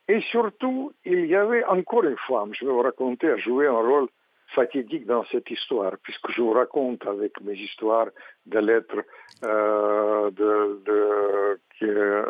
[0.08, 3.72] Et surtout, il y avait encore une femme, je vais vous raconter, a joué un
[3.72, 4.08] rôle
[4.54, 8.10] fatidique dans cette histoire, puisque je vous raconte avec mes histoires
[8.46, 9.04] de lettres
[9.44, 10.30] euh,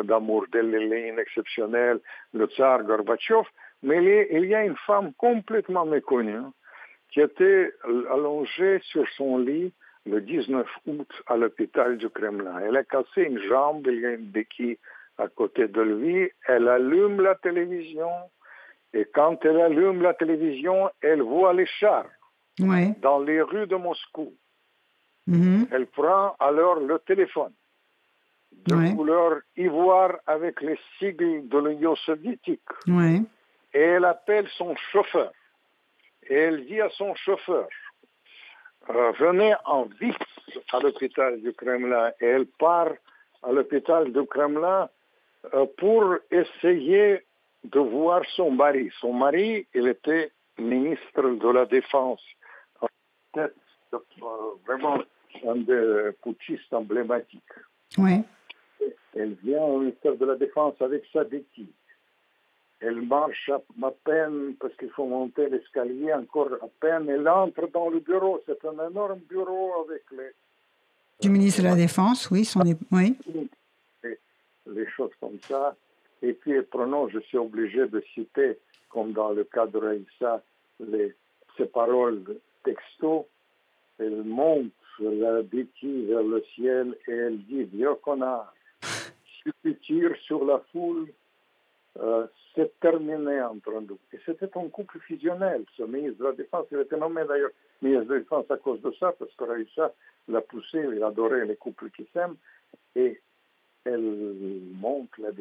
[0.04, 2.02] d'amour de, de,
[2.34, 3.48] le tsar Gorbatchev,
[3.84, 6.44] mais il y a une femme complètement méconnue
[7.12, 7.74] qui était
[8.12, 9.74] allongée sur son lit
[10.06, 12.60] le 19 août à l'hôpital du Kremlin.
[12.60, 14.78] Elle a cassé une jambe, il y a une béquille
[15.18, 18.10] à côté de lui, elle allume la télévision
[18.94, 22.08] et quand elle allume la télévision, elle voit les chars
[22.58, 24.34] dans les rues de Moscou.
[25.30, 25.68] Mm-hmm.
[25.72, 27.54] Elle prend alors le téléphone
[28.66, 32.62] de couleur ivoire avec les sigles de l'Union soviétique.
[33.74, 35.32] Et elle appelle son chauffeur.
[36.30, 37.68] Et elle dit à son chauffeur,
[38.90, 40.18] euh, venait en vite
[40.72, 42.92] à l'hôpital du Kremlin et elle part
[43.44, 44.90] à l'hôpital du Kremlin
[45.54, 47.22] euh, pour essayer
[47.64, 48.90] de voir son mari.
[49.00, 52.22] Son mari, il était ministre de la Défense.
[53.38, 53.48] Euh,
[54.66, 55.00] vraiment
[55.48, 57.42] un des putschistes emblématiques.
[57.98, 58.24] Oui.
[59.16, 61.74] Elle vient au ministère de la Défense avec sa béquille.
[62.82, 63.62] Elle marche à,
[64.04, 67.08] peine parce qu'il faut monter l'escalier encore à peine.
[67.10, 68.42] Elle entre dans le bureau.
[68.48, 70.32] C'est un énorme bureau avec les...
[71.22, 72.44] Du ministre de la Défense, oui.
[72.44, 72.62] Son...
[72.92, 73.16] oui.
[74.66, 75.76] Les choses comme ça.
[76.24, 78.58] Et puis prononce, je suis obligé de citer,
[78.90, 80.42] comme dans le cas de Raïssa,
[80.80, 81.16] les,
[81.58, 82.24] ces paroles
[82.64, 83.28] texto.
[84.00, 90.16] Elle monte la béquille vers le ciel et elle dit, vieux connard, si tu tires
[90.26, 91.08] sur la foule,
[92.00, 94.00] euh, c'est terminé entre nous.
[94.14, 95.64] Et c'était un couple fusionnel.
[95.78, 97.52] Ce ministre de la Défense, il était nommé d'ailleurs
[97.82, 99.94] ministre de la Défense à cause de ça, parce que Raïssa
[100.28, 102.36] l'a poussé, il adorait les couples qui s'aiment.
[102.96, 103.22] Et
[103.86, 105.32] elle monte la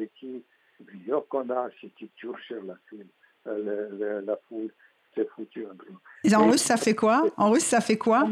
[1.79, 3.05] si tu tires sur la foule,
[3.47, 4.71] euh, la foule
[5.13, 5.99] c'est foutu entre nous.
[6.23, 7.23] Et en russe, ça fait quoi?
[7.37, 8.23] En russe, ça fait quoi?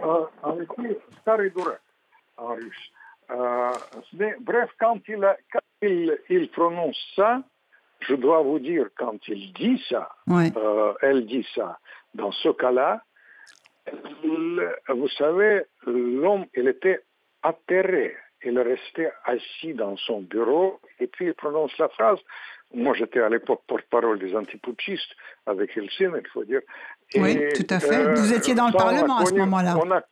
[0.00, 0.68] Euh, En russe,
[2.36, 2.92] en russe.
[3.30, 3.72] Euh,
[4.40, 7.42] bref, quand, il, quand il, il, prononce ça,
[8.00, 11.78] je dois vous dire, quand il dit ça, euh, elle dit ça,
[12.14, 13.02] dans ce cas-là,
[14.22, 17.02] vous savez, l'homme, il était
[17.42, 18.16] atterré.
[18.44, 22.18] Il restait assis dans son bureau et puis il prononce la phrase.
[22.72, 25.10] Moi, j'étais à l'époque porte-parole des antiputschistes
[25.46, 26.60] avec Helsinki, il faut dire.
[27.16, 28.14] oui, tout à fait.
[28.14, 29.76] Vous étiez dans le Parlement à ce moment-là.
[29.82, 30.02] On a,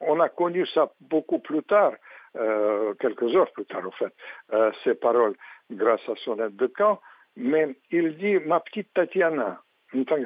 [0.00, 1.92] on a connu ça beaucoup plus tard.
[2.36, 4.12] Euh, quelques heures plus tard, en fait,
[4.52, 5.34] euh, ces paroles
[5.70, 7.00] grâce à son aide de camp.
[7.36, 9.62] Mais il dit, ma petite Tatiana,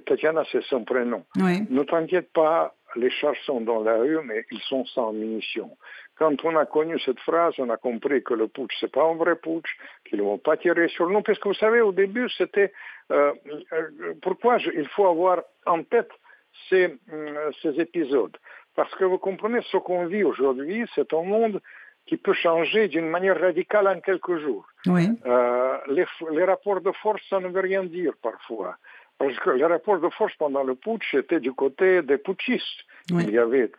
[0.07, 4.61] Tatiana c'est son prénom, ne t'inquiète pas, les chars sont dans la rue, mais ils
[4.61, 5.77] sont sans munitions.
[6.17, 9.15] Quand on a connu cette phrase, on a compris que le putsch, c'est pas un
[9.15, 12.29] vrai putsch, qu'ils ne vont pas tirer sur nous, parce que vous savez, au début,
[12.31, 12.73] c'était
[13.11, 13.33] euh,
[14.23, 16.11] pourquoi il faut avoir en tête
[16.69, 16.97] ces,
[17.63, 18.37] ces épisodes.
[18.75, 21.61] Parce que vous comprenez, ce qu'on vit aujourd'hui, c'est un monde
[22.07, 24.67] qui peut changer d'une manière radicale en quelques jours.
[24.89, 28.77] Euh, les, rapports de force, ça ne veut rien dire parfois.
[29.19, 32.83] Parce que les rapports de force pendant le putsch étaient du côté des putschistes.
[33.11, 33.71] Il y avait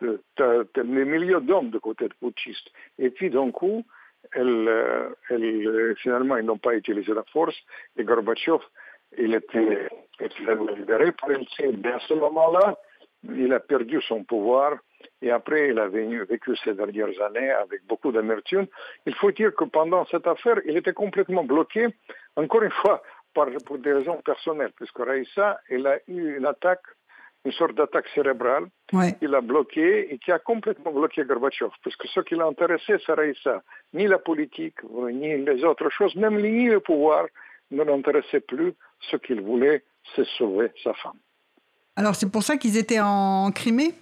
[0.75, 2.69] des milliers d'hommes du côté des putschistes.
[2.97, 3.83] Et puis d'un coup,
[4.38, 5.09] euh,
[5.97, 7.55] finalement, ils n'ont pas utilisé la force.
[7.97, 8.59] Et Gorbatchev,
[9.17, 9.89] il était,
[10.77, 12.77] libéré par Mais à ce moment-là,
[13.23, 14.77] il a perdu son pouvoir
[15.21, 18.67] et après, il a vécu ces dernières années avec beaucoup d'amertume.
[19.05, 21.87] Il faut dire que pendant cette affaire, il était complètement bloqué,
[22.35, 23.01] encore une fois,
[23.33, 26.83] pour des raisons personnelles, puisque Raïssa, il a eu une attaque,
[27.45, 28.67] une sorte d'attaque cérébrale,
[29.21, 33.13] il a bloqué et qui a complètement bloqué Gorbatchev, puisque ce qui l'a intéressé, c'est
[33.13, 33.63] Raïssa.
[33.93, 37.25] Ni la politique, ni les autres choses, même ni le pouvoir
[37.71, 38.73] ne l'intéressait plus.
[38.99, 39.83] Ce qu'il voulait,
[40.15, 41.17] c'est sauver sa femme.
[41.95, 43.93] Alors c'est pour ça qu'ils étaient en Crimée?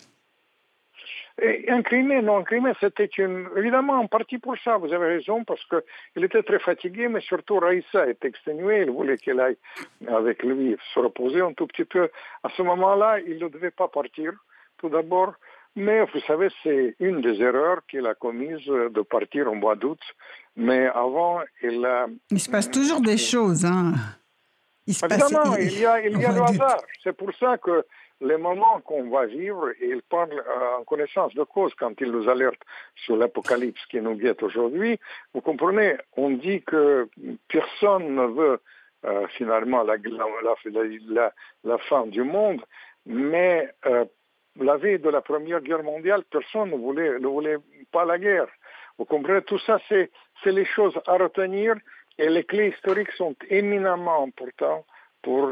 [1.41, 3.47] Et un crime, non, un crime, c'était une...
[3.55, 7.59] évidemment en partie pour ça, vous avez raison, parce qu'il était très fatigué, mais surtout
[7.59, 9.57] Raïssa était exténué, il voulait qu'elle aille
[10.07, 12.09] avec lui se reposer un tout petit peu.
[12.43, 14.33] À ce moment-là, il ne devait pas partir,
[14.77, 15.33] tout d'abord,
[15.75, 20.01] mais vous savez, c'est une des erreurs qu'il a commises de partir en mois d'août,
[20.55, 22.07] mais avant, il a...
[22.29, 23.93] Il se passe toujours des choses, hein
[24.87, 26.81] il se Évidemment, il y a, il y a le hasard.
[27.03, 27.85] C'est pour ça que
[28.21, 32.11] les moments qu'on va vivre, et il parle euh, en connaissance de cause quand il
[32.11, 32.61] nous alerte
[32.95, 34.99] sur l'apocalypse qui nous guette aujourd'hui,
[35.33, 37.09] vous comprenez, on dit que
[37.47, 38.61] personne ne veut
[39.05, 39.97] euh, finalement la,
[41.79, 42.61] fin du monde,
[43.07, 44.05] mais euh,
[44.59, 47.57] la veille de la Première Guerre mondiale, personne ne voulait,
[47.91, 48.47] pas la guerre.
[48.99, 50.11] Vous comprenez, tout ça, c'est
[50.45, 51.75] les choses à retenir
[52.19, 54.85] et les clés historiques sont éminemment importantes
[55.23, 55.49] pour,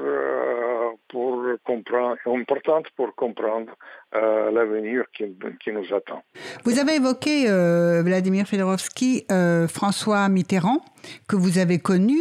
[1.09, 3.71] pour comprendre, importante pour comprendre
[4.15, 5.25] euh, l'avenir qui,
[5.63, 6.23] qui, nous attend.
[6.63, 9.25] Vous avez évoqué, euh, Vladimir Fedorovski,
[9.67, 10.79] François Mitterrand,
[11.27, 12.17] que vous avez connu,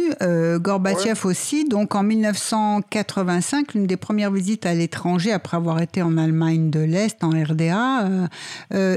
[0.57, 1.67] Gorbatchev aussi.
[1.67, 6.81] Donc en 1985, l'une des premières visites à l'étranger, après avoir été en Allemagne de
[6.81, 8.29] l'Est, en RDA,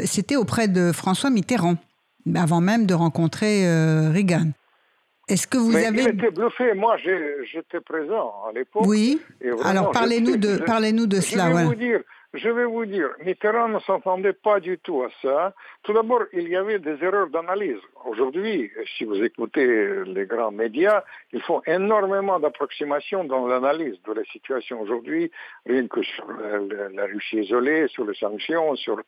[0.04, 1.76] c'était auprès de François Mitterrand,
[2.34, 3.64] avant même de rencontrer
[4.10, 4.52] Reagan.
[5.28, 6.02] Est-ce que vous avez...
[6.02, 6.74] Il était bluffé.
[6.74, 8.84] Moi, j'étais présent à l'époque.
[8.86, 9.20] Oui.
[9.64, 11.50] Alors, parlez-nous de, parlez de cela.
[11.50, 12.00] Je vais, vous dire,
[12.35, 15.53] je vais vous dire, Mitterrand ne s'entendait pas du tout à ça.
[15.83, 17.80] Tout d'abord, il y avait des erreurs d'analyse.
[18.07, 24.24] Aujourd'hui, si vous écoutez les grands médias, ils font énormément d'approximations dans l'analyse de la
[24.24, 25.30] situation aujourd'hui,
[25.66, 28.99] rien que sur la, Russie isolée, sur les sanctions, sur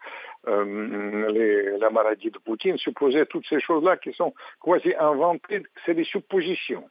[0.46, 6.04] euh, la maladie de Poutine, supposer toutes ces choses-là qui sont quasi inventées, c'est des
[6.04, 6.84] suppositions.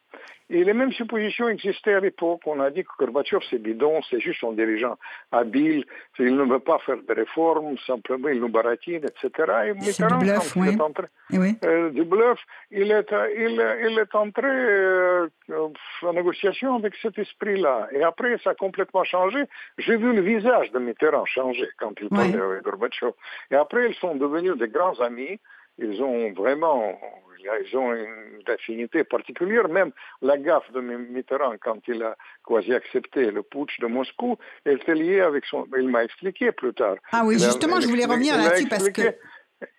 [0.50, 2.42] Et les mêmes suppositions existaient à l'époque.
[2.46, 4.98] On a dit que Gorbatchev, c'est bidon, c'est juste un dirigeant
[5.32, 5.86] habile,
[6.20, 9.32] il ne veut pas faire de réformes, simplement il nous baratine, etc.
[9.68, 10.80] Et Mitterrand, du bluff, oui.
[10.80, 11.56] entré, oui.
[11.66, 12.40] Euh, du bluff,
[12.72, 15.28] il est, il, il est entré euh,
[16.04, 17.88] en négociation avec cet esprit-là.
[17.92, 19.46] Et après, ça a complètement changé.
[19.78, 22.42] J'ai vu le visage de Mitterrand changer quand il parlait oui.
[22.42, 23.14] avec Gorbatchev.
[23.50, 25.40] Et après, ils sont devenus des grands amis.
[25.80, 27.00] Ils ont vraiment
[27.44, 29.68] ils ont une affinité particulière.
[29.68, 29.92] Même
[30.22, 32.16] la gaffe de Mitterrand, quand il a
[32.46, 35.68] quasi accepté le putsch de Moscou, elle était liée avec son...
[35.78, 36.96] Il m'a expliqué plus tard.
[37.12, 39.16] Ah oui, justement, je voulais revenir là-dessus parce que...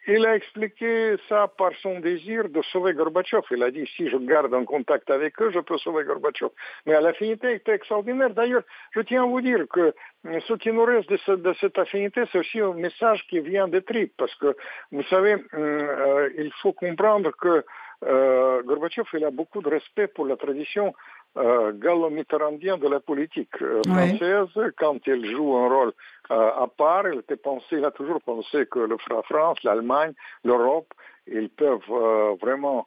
[0.07, 3.43] Il a expliqué ça par son désir de sauver Gorbatchev.
[3.51, 6.51] Il a dit, si je garde un contact avec eux, je peux sauver Gorbatchev.
[6.87, 8.31] Mais l'affinité était extraordinaire.
[8.31, 8.63] D'ailleurs,
[8.93, 12.23] je tiens à vous dire que ce qui nous reste de, ce, de cette affinité,
[12.31, 14.15] c'est aussi un message qui vient des tripes.
[14.17, 14.57] Parce que,
[14.93, 17.65] vous savez, euh, il faut comprendre que
[18.05, 20.95] euh, Gorbatchev, il a beaucoup de respect pour la tradition
[21.37, 24.73] euh, gallo-mitterrandien de la politique euh, française.
[24.77, 25.93] Quand il joue un rôle
[26.31, 27.39] euh, à part, il, était
[27.85, 30.13] a toujours pensé que le, la France, l'Allemagne,
[30.45, 30.93] l'Europe,
[31.27, 32.87] ils peuvent euh, vraiment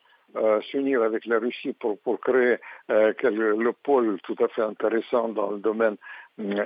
[0.70, 2.58] s'unir avec la Russie pour, pour créer
[2.90, 5.96] le pôle tout à fait intéressant dans le domaine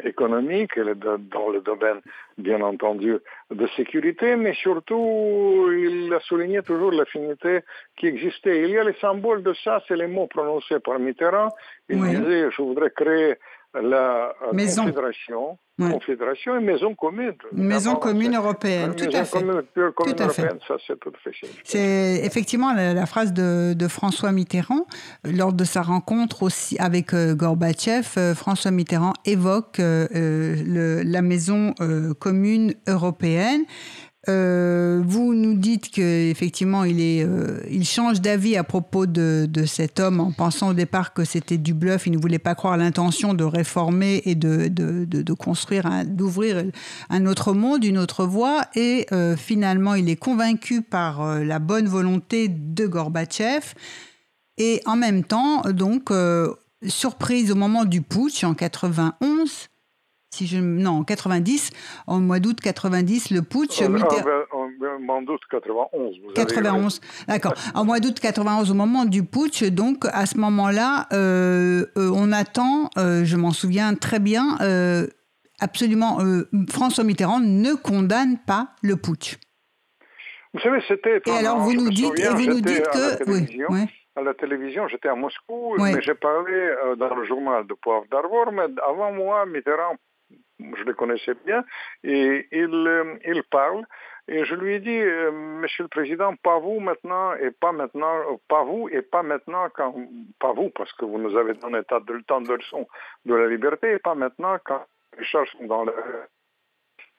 [0.03, 2.01] économique et dans le domaine,
[2.37, 3.17] bien entendu,
[3.49, 7.61] de sécurité, mais surtout, il a souligné toujours l'affinité
[7.97, 8.63] qui existait.
[8.63, 11.49] Il y a les symboles de ça, c'est les mots prononcés par Mitterrand.
[11.89, 12.09] Il oui.
[12.09, 13.35] disait, je voudrais créer
[13.73, 14.83] la maison.
[14.83, 15.91] confédération, ouais.
[15.91, 17.35] confédération et maison commune.
[17.55, 19.39] Une maison commune européenne, tout à fait.
[19.39, 20.67] Commune, tout commune à européenne, fait.
[20.67, 21.31] ça c'est tout fait
[21.63, 24.85] C'est effectivement la, la, phrase de, de, François Mitterrand
[25.23, 28.07] lors de sa rencontre aussi avec euh, Gorbatchev.
[28.17, 31.73] Euh, François Mitterrand évoque euh, le, la maison
[32.19, 33.63] commune européenne.
[34.29, 39.99] Euh, vous nous dites qu'effectivement, il, euh, il change d'avis à propos de, de, cet
[39.99, 42.05] homme en pensant au départ que c'était du bluff.
[42.05, 46.63] Il ne voulait pas croire l'intention de réformer et de, de, de construire, d'ouvrir
[47.09, 48.65] un autre monde, une autre voie.
[48.75, 53.73] Et euh, finalement, il est convaincu par la bonne volonté de Gorbatchev.
[54.59, 56.11] Et en même temps, donc,
[56.87, 59.70] surprise au moment du putsch en 91,
[60.33, 61.71] si je non en 90
[62.07, 64.45] en mois d'août 90 le putsch en, Mitterrand...
[64.53, 67.53] en, mois d'août 91 vous 91 d'accord.
[67.75, 72.31] En mois d'août 91 au moment du putsch donc à ce moment-là euh, euh, on
[72.31, 75.05] attend euh, je m'en souviens très bien euh,
[75.59, 76.19] absolument
[76.69, 79.37] François Mitterrand ne condamne pas le putsch.
[80.53, 83.85] Vous savez c'était et alors vous nous dites et vous nous dites que oui.
[84.17, 85.93] À la télévision, j'étais à Moscou, Oui.
[85.95, 89.95] mais j'ai parlé euh, dans le journal de Poivre d'Arvor, mais avant moi, Mitterrand
[90.77, 91.63] je le connaissais bien,
[92.03, 93.85] et il, euh, il parle.
[94.27, 98.39] Et je lui ai dit, euh, Monsieur le Président, pas vous maintenant et pas maintenant,
[98.47, 99.93] pas vous et pas maintenant quand,
[100.39, 102.87] pas vous parce que vous nous avez donné tant de, tant de leçons
[103.25, 104.85] de la liberté et pas maintenant quand
[105.17, 105.93] les choses sont dans le.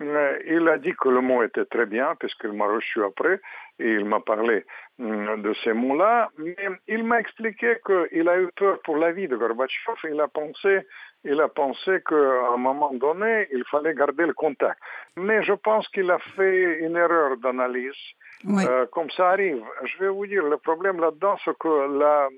[0.00, 3.40] Il a dit que le mot était très bien puisqu'il m'a reçu après
[3.78, 4.64] et il m'a parlé
[4.98, 6.56] de ces mots-là, mais
[6.88, 9.96] il m'a expliqué qu'il a eu peur pour la vie de Gorbatchev.
[10.04, 10.80] Il a pensé,
[11.24, 14.78] il a pensé qu'à un moment donné, il fallait garder le contact.
[15.16, 18.02] Mais je pense qu'il a fait une erreur d'analyse.
[18.44, 18.64] Oui.
[18.66, 19.62] Euh, comme ça arrive.
[19.84, 22.28] Je vais vous dire, le problème là-dedans, c'est que la,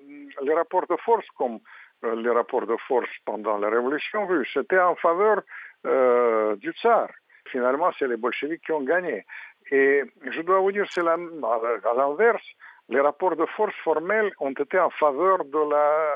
[0.43, 1.61] les rapports de force, comme
[2.05, 5.41] euh, les rapports de force pendant la révolution russe, c'était en faveur
[5.87, 7.09] euh, du tsar.
[7.47, 9.24] Finalement, c'est les bolcheviks qui ont gagné.
[9.70, 12.45] Et je dois vous dire, c'est la, à l'inverse,
[12.91, 16.14] les rapports de force formels ont été en faveur de la,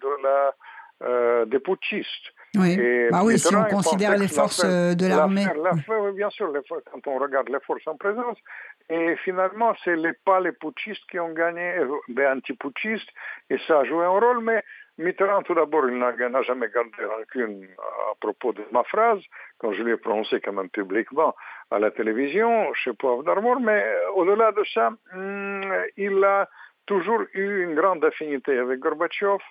[0.00, 0.54] de la,
[1.02, 2.32] euh, des putschistes.
[2.56, 2.76] Oui,
[3.10, 5.46] bah oui si on considère les forces de l'armée.
[5.88, 8.38] Oui, bien sûr, les, quand on regarde les forces en présence.
[8.90, 11.74] Et finalement, ce n'est pas les putschistes qui ont gagné,
[12.08, 13.10] des anti-putschistes,
[13.50, 14.64] et ça a joué un rôle, mais
[14.96, 19.20] Mitterrand, tout d'abord, il n'a jamais gardé rancune à propos de ma phrase,
[19.58, 21.36] quand je l'ai prononcée quand même publiquement
[21.70, 23.84] à la télévision, chez Poivre d'Armor, mais
[24.14, 24.90] au-delà de ça,
[25.96, 26.48] il a
[26.88, 29.42] toujours eu une grande affinité avec Gorbatchev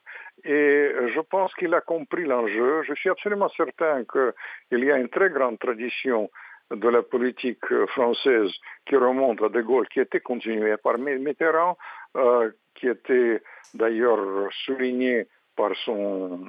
[0.43, 2.81] et je pense qu'il a compris l'enjeu.
[2.83, 6.29] Je suis absolument certain qu'il y a une très grande tradition
[6.71, 8.51] de la politique française
[8.87, 11.77] qui remonte à De Gaulle, qui était continuée par Mitterrand,
[12.17, 13.41] euh, qui était
[13.73, 15.27] d'ailleurs soulignée
[15.57, 16.39] par son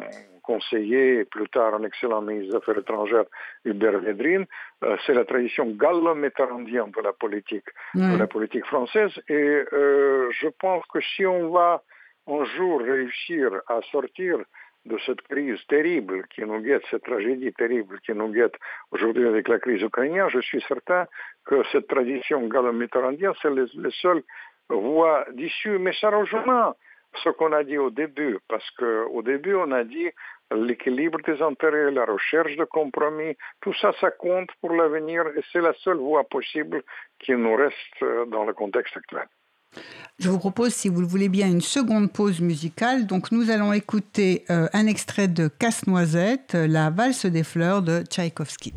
[0.48, 3.28] conseiller plus tard un excellent ministre des Affaires étrangères,
[3.64, 4.46] Hubert Védrine.
[4.84, 8.12] Euh, c'est la tradition gallo-mitterrandienne de la politique, mmh.
[8.12, 9.12] de la politique française.
[9.28, 11.82] Et euh, je pense que si on va
[12.26, 14.38] un jour réussir à sortir
[14.86, 18.56] de cette crise terrible qui nous guette, cette tragédie terrible qui nous guette
[18.90, 21.06] aujourd'hui avec la crise ukrainienne, je suis certain
[21.44, 24.22] que cette tradition gallo-mitterrandienne, c'est les seules
[24.70, 25.78] voies d'issue.
[25.78, 26.74] Mais ça rejoint
[27.22, 30.08] ce qu'on a dit au début, parce qu'au début, on a dit
[30.54, 35.60] l'équilibre des intérêts, la recherche de compromis, tout ça, ça compte pour l'avenir et c'est
[35.60, 36.82] la seule voie possible
[37.18, 39.26] qui nous reste euh, dans le contexte actuel.
[40.18, 43.06] Je vous propose, si vous le voulez bien, une seconde pause musicale.
[43.06, 48.72] Donc, nous allons écouter euh, un extrait de Casse-Noisette, La valse des fleurs de Tchaïkovski.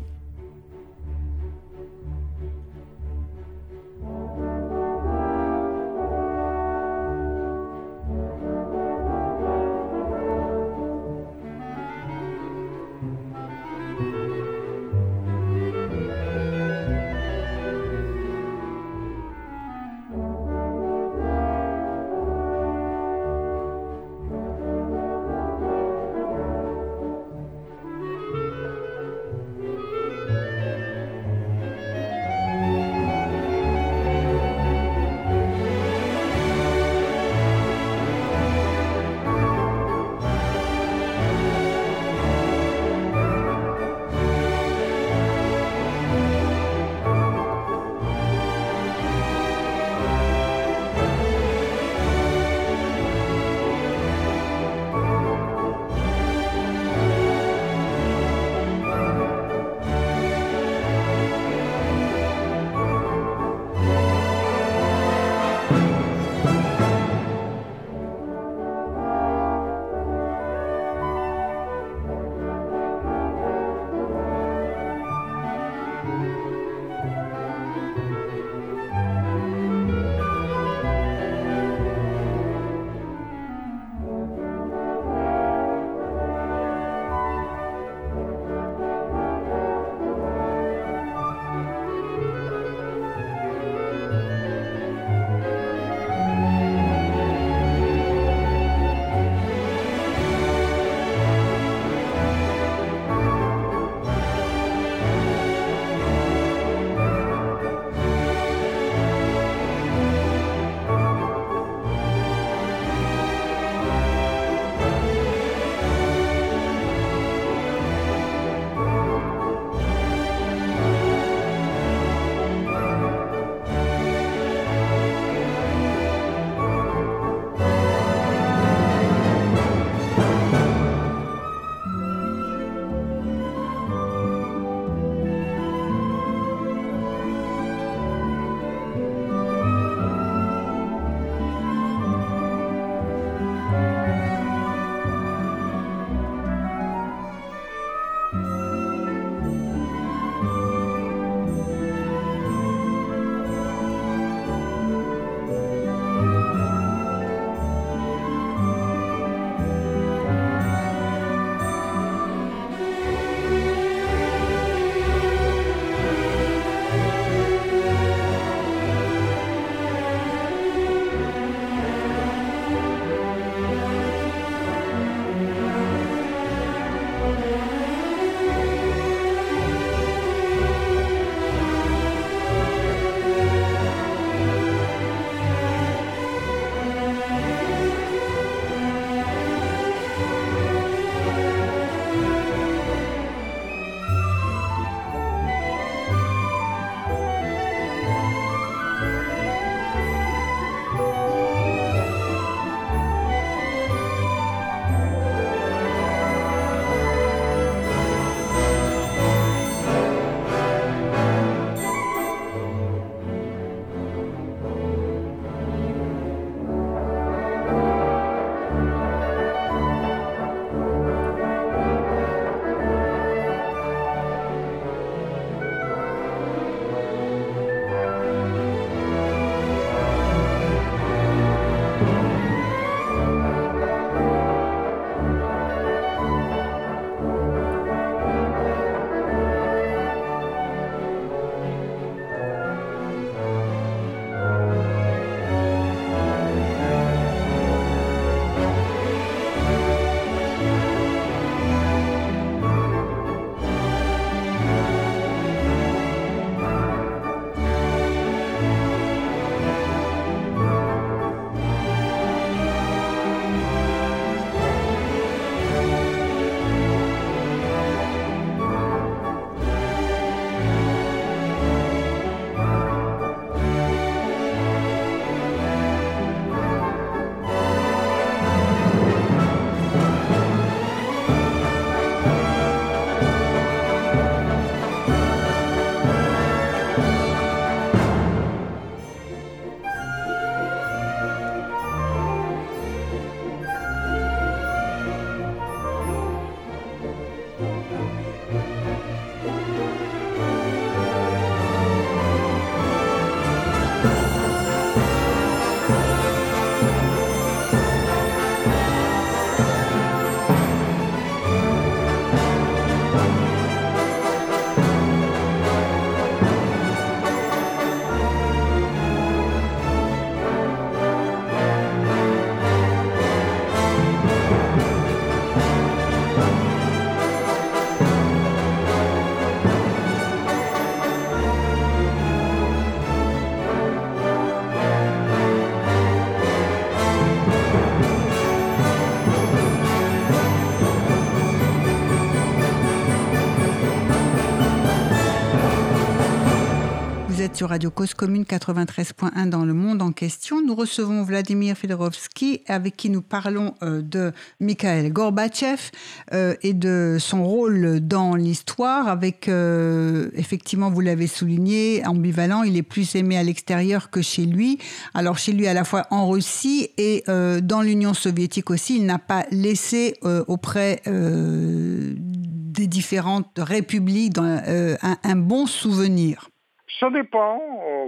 [347.54, 350.62] Sur Radio Cause Commune 93.1 dans le monde en question.
[350.62, 355.90] Nous recevons Vladimir Fedorovski avec qui nous parlons euh, de Mikhail Gorbatchev
[356.32, 362.62] euh, et de son rôle dans l'histoire avec, euh, effectivement, vous l'avez souligné, ambivalent.
[362.62, 364.78] Il est plus aimé à l'extérieur que chez lui.
[365.12, 369.18] Alors chez lui à la fois en Russie et dans l'Union soviétique aussi, il n'a
[369.18, 370.14] pas laissé
[370.46, 376.51] auprès des différentes républiques un bon souvenir.
[376.98, 377.58] Ça dépend.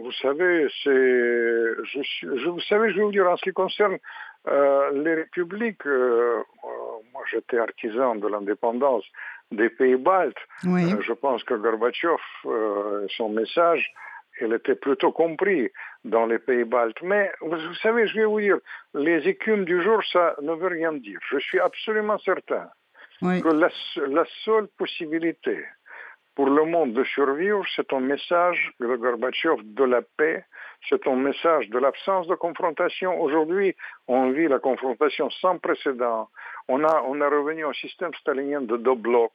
[0.03, 3.99] Vous savez, c'est, je, je, vous savez, je vais vous dire en ce qui concerne
[4.49, 5.87] euh, les républiques.
[5.87, 6.43] Euh,
[7.13, 9.05] moi, j'étais artisan de l'indépendance
[9.51, 10.37] des pays baltes.
[10.65, 10.93] Oui.
[10.93, 12.17] Euh, je pense que Gorbatchev,
[12.47, 13.91] euh, son message,
[14.41, 15.71] il était plutôt compris
[16.05, 17.01] dans les pays baltes.
[17.03, 18.59] Mais vous, vous savez, je vais vous dire,
[18.95, 21.19] les écumes du jour, ça ne veut rien dire.
[21.31, 22.69] Je suis absolument certain
[23.23, 23.41] Oui.
[23.41, 23.69] que la,
[24.09, 25.65] la seule possibilité
[26.35, 30.45] pour le monde de survivre, c'est un message de Gorbatchev de la paix,
[30.89, 33.21] c'est un message de l'absence de confrontation.
[33.21, 33.77] Aujourd'hui,
[34.09, 36.29] on vit la confrontation sans précédent.
[36.69, 39.33] On a, on a revenu au système stalinien de deux blocs.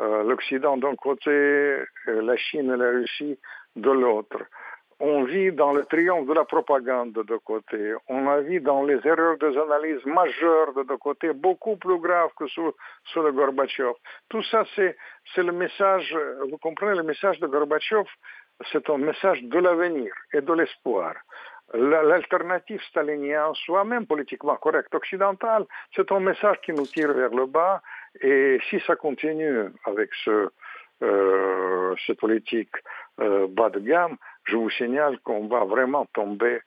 [0.00, 3.38] Euh, L'Occident d'un côté, euh, la Chine et la Russie
[3.76, 4.38] de l'autre.
[5.06, 7.92] On vit dans le triomphe de la propagande de deux côtés.
[8.08, 12.30] On a vu dans les erreurs des analyses majeures de deux côtés, beaucoup plus graves
[12.38, 12.72] que sous,
[13.16, 13.92] le Gorbatchev.
[14.30, 14.96] Tout ça, c'est,
[15.36, 16.16] le message,
[16.48, 18.08] vous comprenez, le message de Gorbatchev,
[18.72, 21.12] c'est un message de l'avenir et de l'espoir.
[21.74, 27.44] L'alternative stalinienne, soit même politiquement correcte occidentale, c'est un message qui nous tire vers le
[27.44, 27.82] bas.
[28.22, 30.48] Et si ça continue avec ce,
[31.02, 32.76] euh, cette politique
[33.18, 36.60] bas de gamme, je vous signale qu'on va vraiment tomber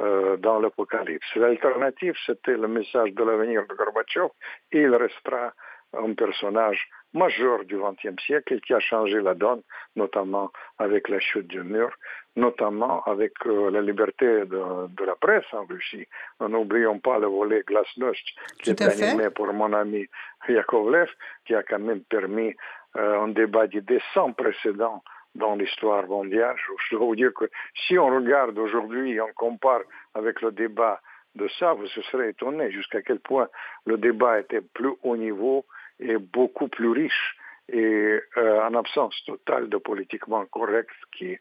[0.00, 1.36] euh, dans l'apocalypse.
[1.36, 4.30] L'alternative, c'était le message de l'avenir de Gorbatchev,
[4.72, 5.52] et il restera
[5.92, 9.60] un personnage majeur du XXe siècle qui a changé la donne,
[9.94, 11.90] notamment avec la chute du mur,
[12.36, 16.06] notamment avec euh, la liberté de, de, la presse en Russie.
[16.40, 18.24] N'oublions pas le volet Glasnost
[18.62, 20.06] qui est animé pour mon ami
[20.48, 21.10] Yakovlev,
[21.44, 22.56] qui a quand même permis
[22.96, 25.02] euh, un débat d'idées sans précédent
[25.34, 26.56] dans l'histoire mondiale.
[26.90, 27.48] Je dois vous dire que
[27.86, 29.82] si on regarde aujourd'hui, on compare
[30.14, 31.00] avec le débat
[31.34, 33.48] de ça, vous serez étonné jusqu'à quel point
[33.86, 35.64] le débat était plus haut niveau
[35.98, 37.36] et beaucoup plus riche
[37.68, 41.38] et euh, en absence totale de politiquement correct qui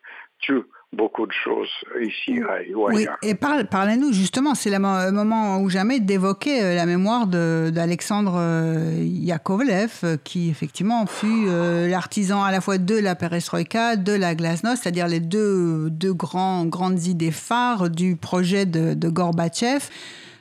[0.94, 1.70] beaucoup de choses
[2.02, 2.42] ici
[2.74, 2.90] ou ailleurs.
[2.94, 4.80] Oui, et parle, parlez-nous justement, c'est le
[5.12, 11.48] moment ou jamais d'évoquer euh, la mémoire d'Alexandre euh, Yakovlev, qui effectivement fut
[11.88, 17.32] l'artisan à la fois de la perestroïka, de la glasnost, c'est-à-dire les deux, grandes idées
[17.32, 19.90] phares du projet de Gorbatchev.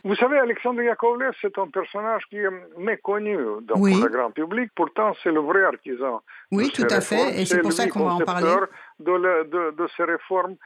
[0.04, 4.00] Vous savez, Alexandre Yakovlev, c'est un personnage qui est méconnu dans oui.
[4.00, 4.70] le grand public.
[4.74, 6.22] Pourtant, c'est le vrai artisan.
[6.50, 7.40] Oui, tout à fait.
[7.40, 8.54] Et c'est pour ça qu'on va en parler.
[8.98, 10.56] De, le, de, de, ces réformes,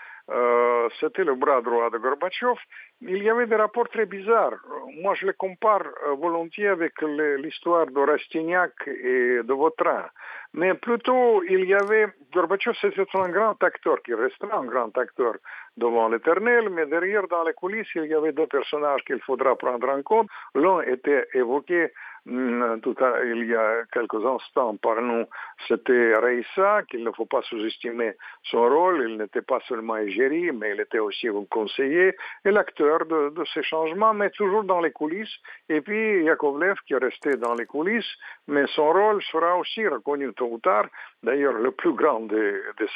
[1.01, 2.59] c'était le bras droit de Gorbatchev.
[3.03, 4.59] Il y avait des rapports très bizarres.
[5.03, 5.85] Moi, je les compare
[6.18, 10.07] volontiers avec l'histoire de Rastignac et de Vautrin.
[10.55, 15.35] Mais plutôt, il y avait, Gorbatchev, c'était un grand acteur, qui restera un grand acteur
[15.77, 19.89] devant l'éternel, mais derrière, dans les coulisses, il y avait deux personnages qu'il faudra prendre
[19.89, 20.29] en compte.
[20.55, 21.89] L'un était évoqué
[22.27, 25.25] à, il y a quelques instants par nous,
[25.68, 29.07] c'était Reissa, qu'il ne faut pas sous-estimer son rôle.
[29.09, 33.62] Il n'était pas seulement égérie, mais il était aussi un conseiller et l'acteur de, ces
[33.62, 35.37] changements, mais toujours dans les coulisses.
[35.68, 38.14] Et puis Yakovlev qui est resté dans les coulisses,
[38.49, 40.87] mais son rôle sera aussi reconnu tôt ou tard.
[41.22, 42.89] D'ailleurs, le plus grand des, des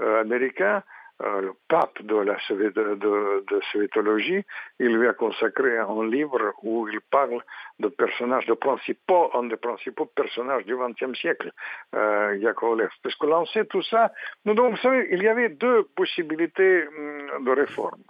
[0.00, 0.82] euh, américains,
[1.22, 4.44] euh, le pape de la de, de, de soviétologie,
[4.80, 7.40] il lui a consacré un livre où il parle
[7.78, 11.52] de personnages, de principaux, un des principaux personnages du XXe siècle,
[11.94, 12.90] euh, Yakovlev.
[13.02, 14.12] Parce que lancer tout ça,
[14.44, 18.02] nous, donc, vous savez, il y avait deux possibilités de réforme.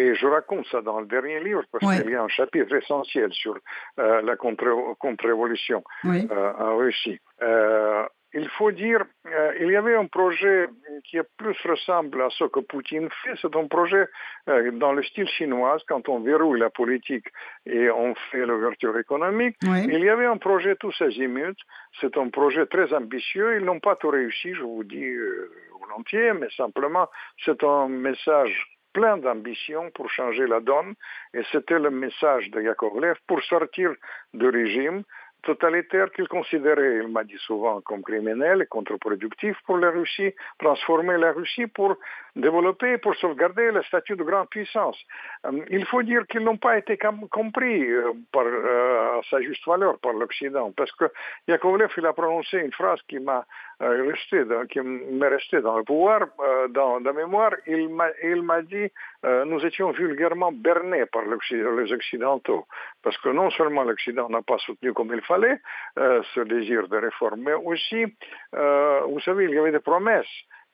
[0.00, 3.32] Et je raconte ça dans le dernier livre parce qu'il y a un chapitre essentiel
[3.32, 3.58] sur
[3.98, 6.28] euh, la contre- contre-révolution Oui.
[6.30, 7.18] euh, en Russie.
[7.42, 8.04] Euh,
[8.34, 10.68] il faut dire, euh, il y avait un projet
[11.04, 13.34] qui est plus ressemble à ce que Poutine fait.
[13.40, 14.06] C'est un projet
[14.48, 17.26] euh, dans le style chinois, quand on verrouille la politique
[17.64, 19.56] et on fait l'ouverture économique.
[19.62, 19.86] Oui.
[19.90, 21.62] Il y avait un projet tous azimuts.
[22.00, 23.56] C'est un projet très ambitieux.
[23.58, 25.50] Ils n'ont pas tout réussi, je vous dis euh,
[25.80, 27.08] volontiers, mais simplement
[27.44, 30.94] c'est un message plein d'ambition pour changer la donne.
[31.32, 33.94] Et c'était le message de Yakovlev pour sortir
[34.34, 35.02] du régime
[35.48, 41.16] totalitaire qu'il considérait, il m'a dit souvent, comme criminel et contre-productif pour la Russie, transformer
[41.16, 41.96] la Russie pour
[42.36, 44.98] développer, pour sauvegarder le statut de grande puissance.
[45.46, 46.98] Euh, il faut dire qu'ils n'ont pas été
[47.30, 51.06] compris euh, par, euh, à sa juste valeur par l'Occident, parce que
[51.48, 53.46] Yakovlev, il a prononcé une phrase qui m'a
[53.80, 56.26] resté dans, qui m'est resté dans le pouvoir,
[56.70, 58.90] dans la mémoire, il m'a, dit
[59.22, 62.66] nous étions vulgairement bernés par les Occidentaux,
[63.02, 65.60] parce que non seulement l'Occident n'a pas soutenu comme il fallait
[65.96, 68.04] ce désir de réforme, mais aussi,
[68.52, 70.26] vous savez, il y avait des promesses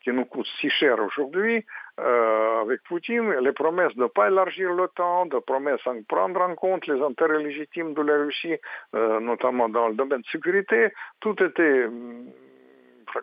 [0.05, 1.65] qui nous coûte si cher aujourd'hui
[1.99, 6.55] euh, avec Poutine, les promesses de ne pas élargir l'OTAN, de promesses de prendre en
[6.55, 8.57] compte les intérêts légitimes de la Russie,
[8.95, 11.87] euh, notamment dans le domaine de sécurité, tout était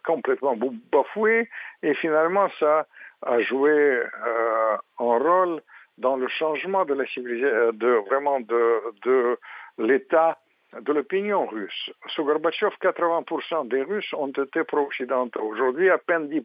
[0.05, 0.55] complètement
[0.91, 1.49] bafoué
[1.83, 2.87] et finalement ça
[3.23, 5.61] a joué euh, un rôle
[5.97, 9.37] dans le changement de la civilisation, de vraiment de, de
[9.77, 10.39] l'état
[10.79, 11.91] de l'opinion russe.
[12.07, 15.41] Sous Gorbatchev, 80% des Russes ont été pro-occidentaux.
[15.41, 16.43] Aujourd'hui, à peine 10%.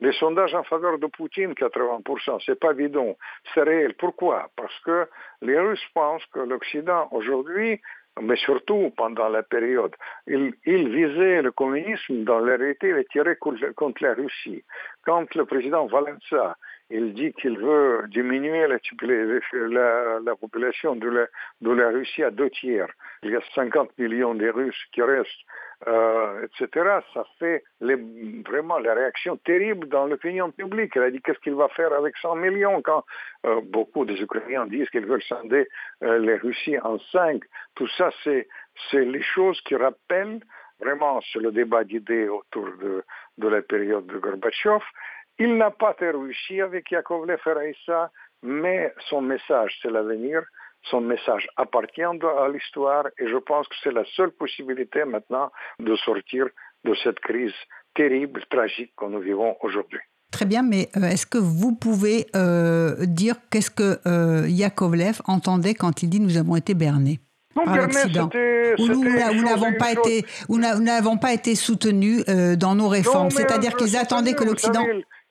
[0.00, 2.42] Les sondages en faveur de Poutine, 80%.
[2.44, 3.16] C'est pas bidon.
[3.52, 3.94] C'est réel.
[3.94, 4.50] Pourquoi?
[4.56, 5.08] Parce que
[5.42, 7.80] les Russes pensent que l'Occident, aujourd'hui,
[8.20, 9.94] mais surtout pendant la période,
[10.26, 14.64] il, il visait le communisme dans la réalité, il tirait contre la Russie.
[15.04, 16.56] Quand le président Valença
[16.90, 21.26] il dit qu'il veut diminuer la, la, population de la,
[21.60, 22.88] de la, Russie à deux tiers.
[23.22, 25.30] Il y a 50 millions de Russes qui restent,
[25.86, 27.00] euh, etc.
[27.12, 30.92] Ça fait vraiment la réaction terrible dans l'opinion publique.
[30.96, 33.04] Il a dit qu'est-ce qu'il va faire avec 100 millions quand
[33.44, 35.68] euh, beaucoup des Ukrainiens disent qu'ils veulent scinder
[36.02, 37.42] euh, les Russies en cinq.
[37.74, 38.46] Tout ça, c'est
[38.92, 40.40] les choses qui rappellent
[40.80, 43.04] vraiment sur le débat d'idées autour de,
[43.48, 44.82] la période de Gorbatchev
[45.38, 48.10] il n'a pas réussi avec Yakovlev et ça,
[48.42, 50.42] mais son message, c'est l'avenir.
[50.84, 55.50] Son message appartient à l'histoire et je pense que c'est la seule possibilité maintenant
[55.80, 56.46] de sortir
[56.84, 57.54] de cette crise
[57.94, 60.00] terrible, tragique que nous vivons aujourd'hui.
[60.30, 65.74] Très bien, mais euh, est-ce que vous pouvez euh, dire qu'est-ce que euh, Yakovlev entendait
[65.74, 67.20] quand il dit nous avons été bernés
[67.54, 68.28] par l'Occident
[68.78, 73.30] nous n'avons pas été, n'avons pas été soutenus dans nos réformes.
[73.30, 74.84] C'est-à-dire qu'ils attendaient que l'Occident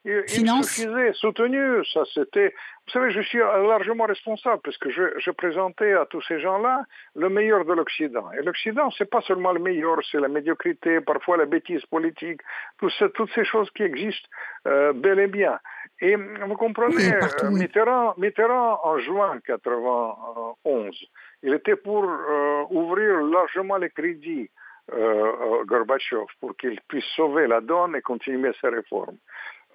[0.06, 1.84] il, suffisait, soutenu.
[1.92, 2.54] Ça, c'était.
[2.86, 6.84] Vous savez, je suis largement responsable parce que je, présentais à tous ces gens-là
[7.16, 8.30] le meilleur de l'Occident.
[8.32, 12.40] Et l'Occident, c'est pas seulement le meilleur, c'est la médiocrité, parfois la bêtise politique,
[12.78, 14.28] toutes ces choses qui existent
[14.68, 15.58] euh, bel et bien.
[16.00, 20.94] Et vous comprenez, euh, Mitterrand, Mitterrand, en juin 91,
[21.42, 24.50] il était pour euh, ouvrir largement les crédits
[24.92, 29.16] euh, Gorbatchev pour qu'il puisse sauver la donne et continuer ses réformes.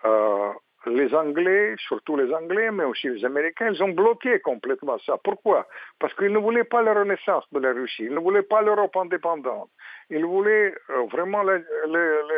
[0.06, 0.52] Euh,
[0.88, 5.18] les Anglais, surtout les Anglais, mais aussi les Américains, ils ont bloqué complètement ça.
[5.24, 5.68] Pourquoi?
[6.00, 8.96] Parce qu'ils ne voulaient pas la renaissance de la Russie, ils ne voulaient pas l'Europe
[8.98, 9.70] indépendante,
[10.10, 11.44] ils voulaient euh, vraiment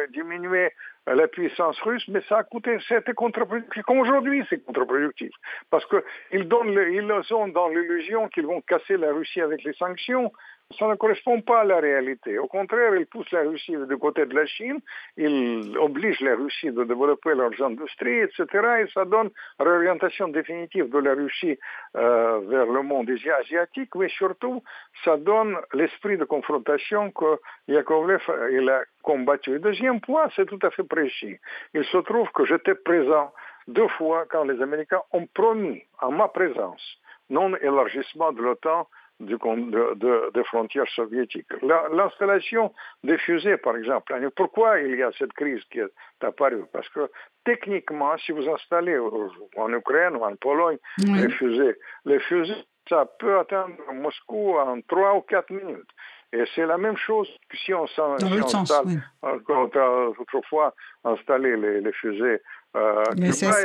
[0.10, 0.72] diminuer
[1.08, 3.84] la puissance russe, mais ça a coûté, c'était contre-productif.
[3.84, 5.32] Comme aujourd'hui, c'est contre-productif.
[5.70, 10.32] Parce qu'ils ils sont dans l'illusion qu'ils vont casser la Russie avec les sanctions,
[10.78, 12.38] ça ne correspond pas à la réalité.
[12.38, 14.80] Au contraire, il pousse la Russie du côté de la Chine,
[15.18, 18.46] il oblige la Russie de développer leurs industries, etc.
[18.82, 21.58] Et ça donne réorientation définitive de la Russie
[21.96, 24.64] euh, vers le monde asiatique, mais surtout,
[25.04, 29.52] ça donne l'esprit de confrontation que Yakovlev a combattu.
[29.52, 31.38] Le deuxième point, c'est tout à fait précis.
[31.74, 33.32] Il se trouve que j'étais présent
[33.68, 36.84] deux fois quand les Américains ont promis, en ma présence,
[37.30, 38.88] non élargissement de l'OTAN
[39.20, 41.48] du, de, de, frontières soviétiques.
[41.62, 44.14] L'installation des fusées, par exemple.
[44.36, 46.66] Pourquoi il y a cette crise qui est apparue?
[46.72, 47.10] Parce que
[47.46, 53.40] techniquement, si vous installez en Ukraine ou en Pologne les fusées, les fusées, ça peut
[53.40, 55.90] atteindre Moscou en 3 ou 4 minutes.
[56.34, 60.74] Et c'est la même chose que si on, quand on a autrefois
[61.06, 62.42] installé les, les fusées
[62.76, 63.56] euh, etc.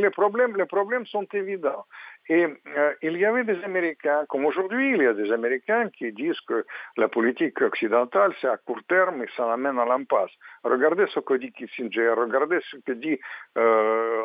[0.00, 1.86] Les problèmes, les problèmes sont évidents.
[2.30, 6.12] Et euh, il y avait des Américains, comme aujourd'hui, il y a des Américains qui
[6.12, 6.64] disent que
[6.96, 10.30] la politique occidentale, c'est à court terme et ça amène à l'impasse.
[10.62, 13.18] Regardez ce que dit Kissinger, regardez ce que dit
[13.58, 14.22] euh,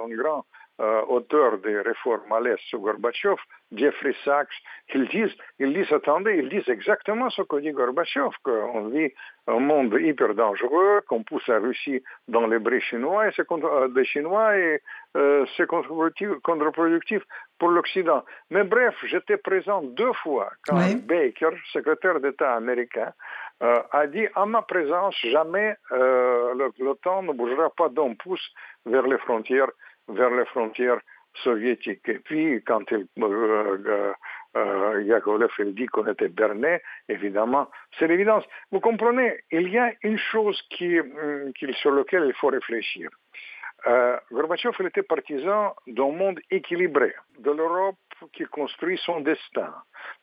[0.80, 3.38] auteur des réformes à l'Est sur Gorbatchev,
[3.72, 4.50] Jeffrey Sachs,
[4.94, 9.12] ils disent, ils disent, attendez, ils disent exactement ce que dit Gorbatchev, qu'on vit
[9.48, 13.88] un monde hyper dangereux, qu'on pousse la Russie dans les bris chinois, et c'est euh,
[13.90, 14.82] des Chinois, et
[15.16, 17.22] euh, c'est contre-productif,
[17.58, 18.24] pour l'Occident.
[18.50, 23.14] Mais bref, j'étais présent deux fois quand Baker, secrétaire d'État américain,
[23.62, 28.46] a dit à ma présence, jamais l'OTAN ne bougera pas d'un pouce
[28.86, 29.72] vers les frontières
[30.08, 31.00] vers les frontières
[31.44, 32.08] soviétiques.
[32.08, 34.14] Et puis, quand il, euh, euh,
[34.56, 38.44] euh Yakovlev dit qu'on était berné, évidemment, c'est l'évidence.
[38.72, 40.98] Vous comprenez, il y a une chose qui,
[41.82, 43.10] sur laquelle il faut réfléchir.
[43.88, 47.98] Euh, Gorbatchev il était partisan d'un monde équilibré, de l'Europe
[48.34, 49.74] qui construit son destin,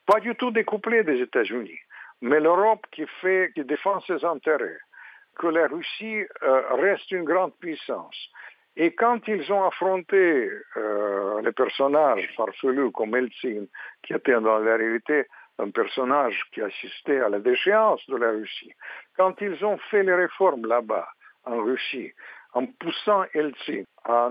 [0.07, 1.79] pas du tout découplé des États-Unis,
[2.23, 3.05] mais l'Europe qui
[3.55, 4.79] qui défend ses intérêts,
[5.39, 8.31] que la Russie reste une grande puissance.
[8.77, 13.69] Et quand ils ont affronté euh, les personnages farfelus comme Eltsine,
[14.03, 15.27] qui était dans la réalité
[15.59, 18.73] un personnage qui assistait à la déchéance de la Russie,
[19.17, 21.07] quand ils ont fait les réformes là-bas,
[21.45, 22.13] en Russie,
[22.55, 24.31] en poussant Eltsine à,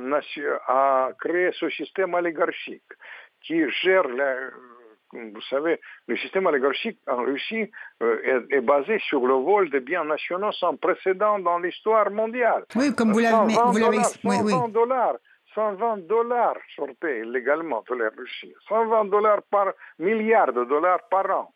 [0.67, 2.91] à créer ce système oligarchique
[3.41, 4.35] qui gère la,
[5.13, 7.69] vous savez, le système oligarchique en Russie
[8.01, 12.65] euh, est, basé sur le vol des biens nationaux sans précédent dans l'histoire mondiale.
[12.75, 15.15] Oui, comme vous l'avez 120 dollars.
[15.53, 18.53] 120 dollars sortaient illégalement de la Russie.
[18.69, 21.53] 120 dollars par milliard de dollars par an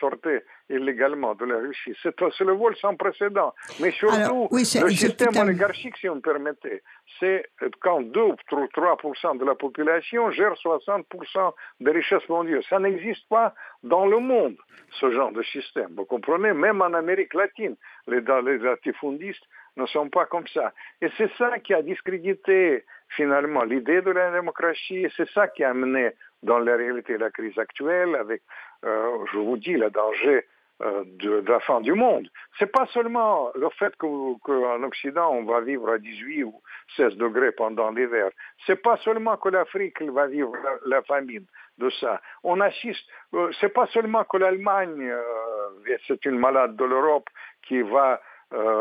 [0.00, 1.94] sortaient illégalement de la Russie.
[2.02, 3.54] C'est le vol sans précédent.
[3.80, 6.82] Mais surtout, le système oligarchique, si on me permettait,
[7.20, 7.46] c'est
[7.80, 12.62] quand 2 ou 3% de la population gère 60% des richesses mondiales.
[12.68, 14.56] Ça n'existe pas dans le monde,
[15.00, 15.94] ce genre de système.
[15.96, 16.52] Vous comprenez?
[16.52, 19.44] Même en Amérique latine, les, les latifundistes
[19.76, 20.72] ne sont pas comme ça.
[21.02, 25.64] Et c'est ça qui a discrédité finalement l'idée de la démocratie, et c'est ça qui
[25.64, 26.10] a amené
[26.44, 28.42] dans la réalité la crise actuelle avec,
[28.84, 30.46] euh, je vous dis, le danger
[30.82, 32.28] euh, de, la fin du monde.
[32.58, 36.60] C'est pas seulement le fait qu'en Occident on va vivre à 18 ou
[36.96, 38.30] 16 degrés pendant l'hiver.
[38.66, 40.52] C'est pas seulement que l'Afrique va vivre
[40.86, 41.46] la, famine
[41.78, 42.20] de ça.
[42.42, 43.06] On assiste.
[43.34, 45.12] Euh, c'est pas seulement que l'Allemagne,
[46.06, 47.28] c'est une malade de l'Europe
[47.66, 48.20] qui va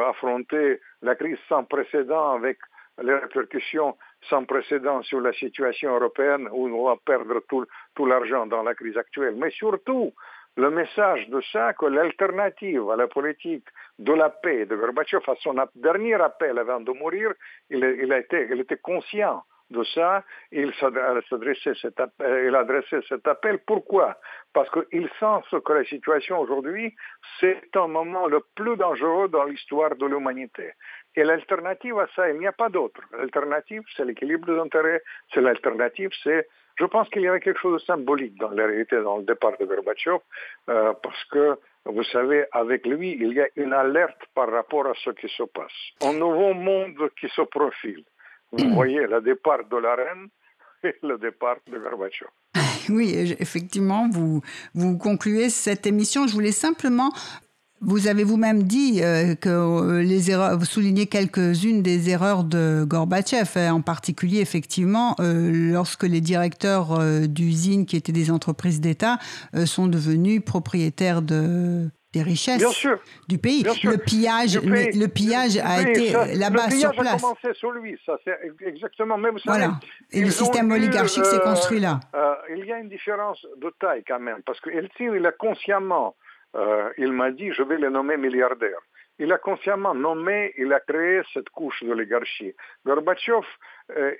[0.08, 2.60] affronter la crise sans précédent avec
[3.02, 3.98] les répercussions
[4.30, 8.98] sans précédent sur la situation européenne où on va perdre tout, l'argent dans la crise
[8.98, 9.36] actuelle.
[9.38, 10.14] Mais surtout,
[10.56, 13.68] le message de ça que l'alternative à la politique
[14.00, 17.32] de la paix de Gorbatchev, à son dernier appel avant de mourir,
[17.70, 23.60] il, était conscient de ça, il, s'adressait cet appel, il cet appel.
[23.66, 24.16] Pourquoi?
[24.54, 26.96] Parce qu'il sent que la situation aujourd'hui,
[27.40, 30.74] c'est un moment le plus dangereux dans l'histoire de l'humanité.
[31.16, 33.02] Et l'alternative à ça, il n'y a pas d'autre.
[33.18, 35.02] L'alternative, c'est l'équilibre des intérêts,
[35.34, 36.48] c'est l'alternative, c'est
[36.80, 39.54] je pense qu'il y avait quelque chose de symbolique dans la réalité, dans le départ
[39.60, 40.18] de Gorbatchev,
[40.70, 44.94] euh, parce que, vous savez, avec lui, il y a une alerte par rapport à
[45.04, 45.72] ce qui se passe.
[46.02, 48.04] Un nouveau monde qui se profile.
[48.52, 50.30] Vous voyez le départ de la reine
[50.84, 52.30] et le départ de Gorbatchev.
[52.90, 54.42] Oui, effectivement, vous,
[54.74, 56.28] vous concluez cette émission.
[56.28, 57.12] Je voulais simplement
[57.86, 62.84] vous avez vous-même dit euh, que euh, les erreurs, vous soulignez quelques-unes des erreurs de
[62.86, 69.18] Gorbatchev, hein, en particulier effectivement euh, lorsque les directeurs d'usines qui étaient des entreprises d'État
[69.66, 72.64] sont devenus propriétaires de des richesses
[73.28, 73.64] du pays.
[73.64, 76.98] Le pillage, le pillage a été là-bas sur place.
[76.98, 79.44] Le pillage a commencé sur lui, ça c'est exactement même ça.
[79.46, 79.80] Voilà.
[80.12, 82.00] Et le système oligarchique s'est construit là.
[82.56, 86.16] il y a une différence de taille quand même, parce que il a consciemment
[86.56, 88.80] euh, il m'a dit, je vais le nommer milliardaire.
[89.20, 92.54] Il a consciemment nommé, il a créé cette couche d'oligarchie.
[92.86, 93.46] Gorbatchev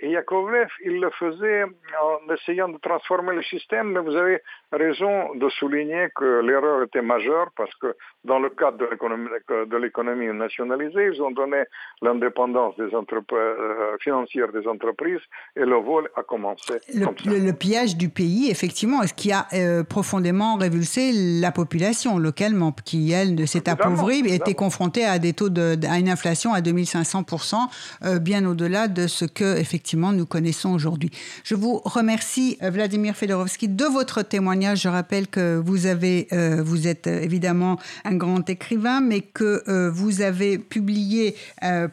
[0.02, 4.42] et Yakovlev, ils le faisaient en essayant de transformer le système, mais vous avez
[4.72, 7.96] raison de souligner que l'erreur était majeure parce que
[8.26, 11.64] dans le cadre de l'économie nationalisée, ils ont donné
[12.02, 15.20] l'indépendance des euh, financière des entreprises
[15.56, 17.30] et le vol a commencé le, comme ça.
[17.32, 23.12] Le, pillage du pays, effectivement, ce qui a euh, profondément révulsé la population localement, qui,
[23.12, 28.20] elle, s'est appauvrie et était confrontée à des taux de, à une inflation à 2500%,
[28.22, 31.12] bien au-delà de ce que effectivement nous connaissons aujourd'hui.
[31.44, 34.82] Je vous remercie euh, Vladimir Fedorovski de votre témoignage.
[34.82, 40.58] Je rappelle que vous euh, êtes euh, évidemment un grand écrivain, mais que vous avez
[40.58, 41.36] publié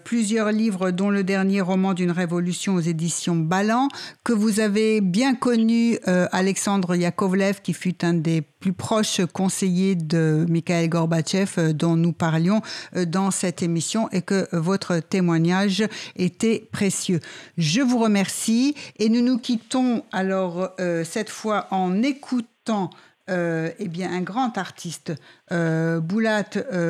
[0.05, 3.89] plusieurs livres, dont le dernier roman d'une révolution aux éditions Ballant,
[4.25, 10.47] que vous avez bien connu Alexandre Yakovlev, qui fut un des plus proches conseillers de
[10.49, 12.61] Mikhail Gorbatchev dont nous parlions
[13.07, 15.85] dans cette émission et que votre témoignage
[16.17, 17.21] était précieux.
[17.61, 22.89] Je vous remercie et nous nous quittons alors euh, cette fois en écoutant
[23.29, 25.13] euh, eh bien, un grand artiste,
[25.53, 26.49] euh, Boulat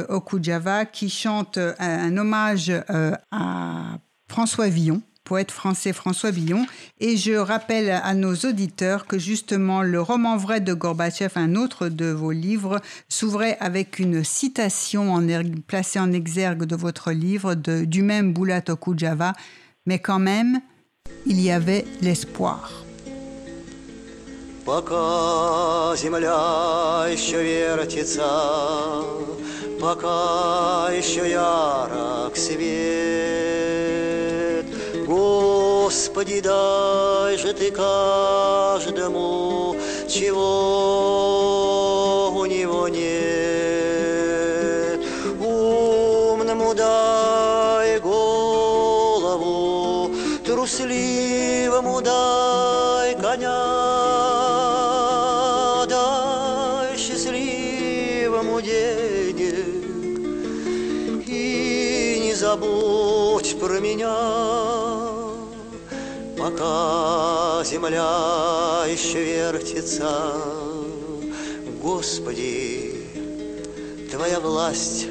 [0.09, 2.73] Okudjava, qui chante un, hommage
[3.33, 3.99] à
[4.29, 6.67] François Villon poète français François Villon.
[6.99, 11.89] Et je rappelle à nos auditeurs que justement le roman vrai de Gorbatchev, un autre
[11.89, 18.03] de vos livres, s'ouvrait avec une citation er, placée en exergue de votre livre du
[18.03, 19.35] même Boulat Okudjava
[19.86, 20.62] mais quand même,
[21.26, 22.72] il y avait l'espoir.
[24.66, 29.04] Пока земля еще вертится,
[29.80, 32.66] пока еще ярок свет,
[35.06, 38.66] Господи, дай же ты каждому,
[40.10, 40.46] чего
[42.36, 43.79] у него нет.
[63.91, 64.15] Меня,
[66.39, 70.33] пока земля еще вертится.
[71.83, 72.95] Господи,
[74.11, 75.07] Твоя власть,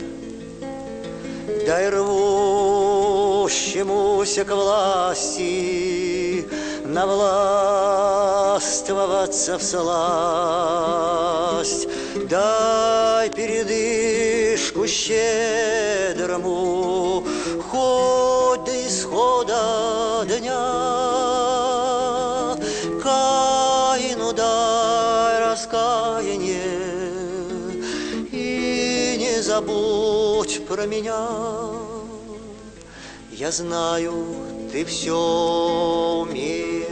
[1.65, 6.45] дай рвущемуся к власти
[6.85, 9.89] навластвоваться в сласть,
[12.29, 17.25] дай передышку щедрому,
[19.39, 20.65] исхода дня.
[23.01, 26.59] Каину дай раскаяние,
[29.41, 31.27] забудь про меня.
[33.31, 34.13] Я знаю,
[34.71, 35.17] ты все
[36.21, 36.87] умеешь.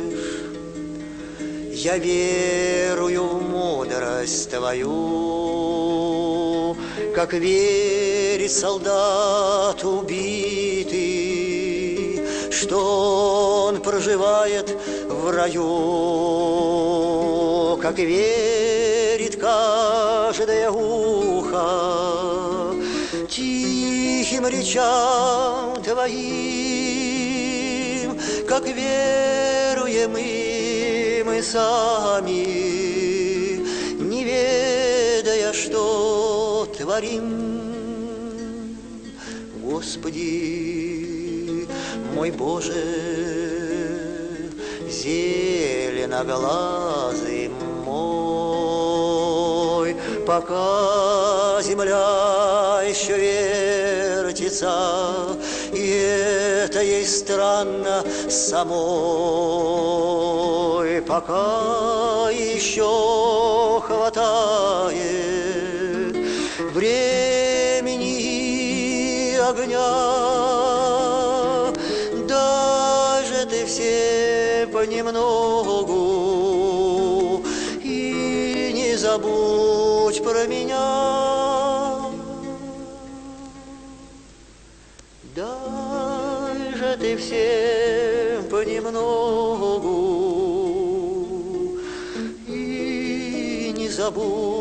[1.73, 5.65] Я верую в мудрость твою,
[7.13, 11.06] Как верит солдат убитый,
[12.67, 14.75] Что он проживает
[15.07, 15.63] в раю,
[17.81, 21.63] Как верит каждое ухо
[23.29, 26.19] тихим речам Твоим,
[28.49, 32.43] как веруем и мы сами,
[33.97, 37.47] не ведая, что творим.
[39.63, 40.86] Господи,
[42.17, 42.73] мой Боже,
[44.89, 47.51] зеленоглазый
[47.85, 49.95] мой,
[50.25, 55.37] пока земля еще вертится,
[55.71, 58.73] и это ей странно самой,
[61.03, 64.97] пока еще хватает
[66.73, 68.37] времени
[69.37, 70.36] огня,
[74.87, 75.93] понемногу
[77.83, 81.99] и не забудь про меня.
[85.35, 89.97] Дай же ты всем понемногу
[92.47, 94.56] и не забудь.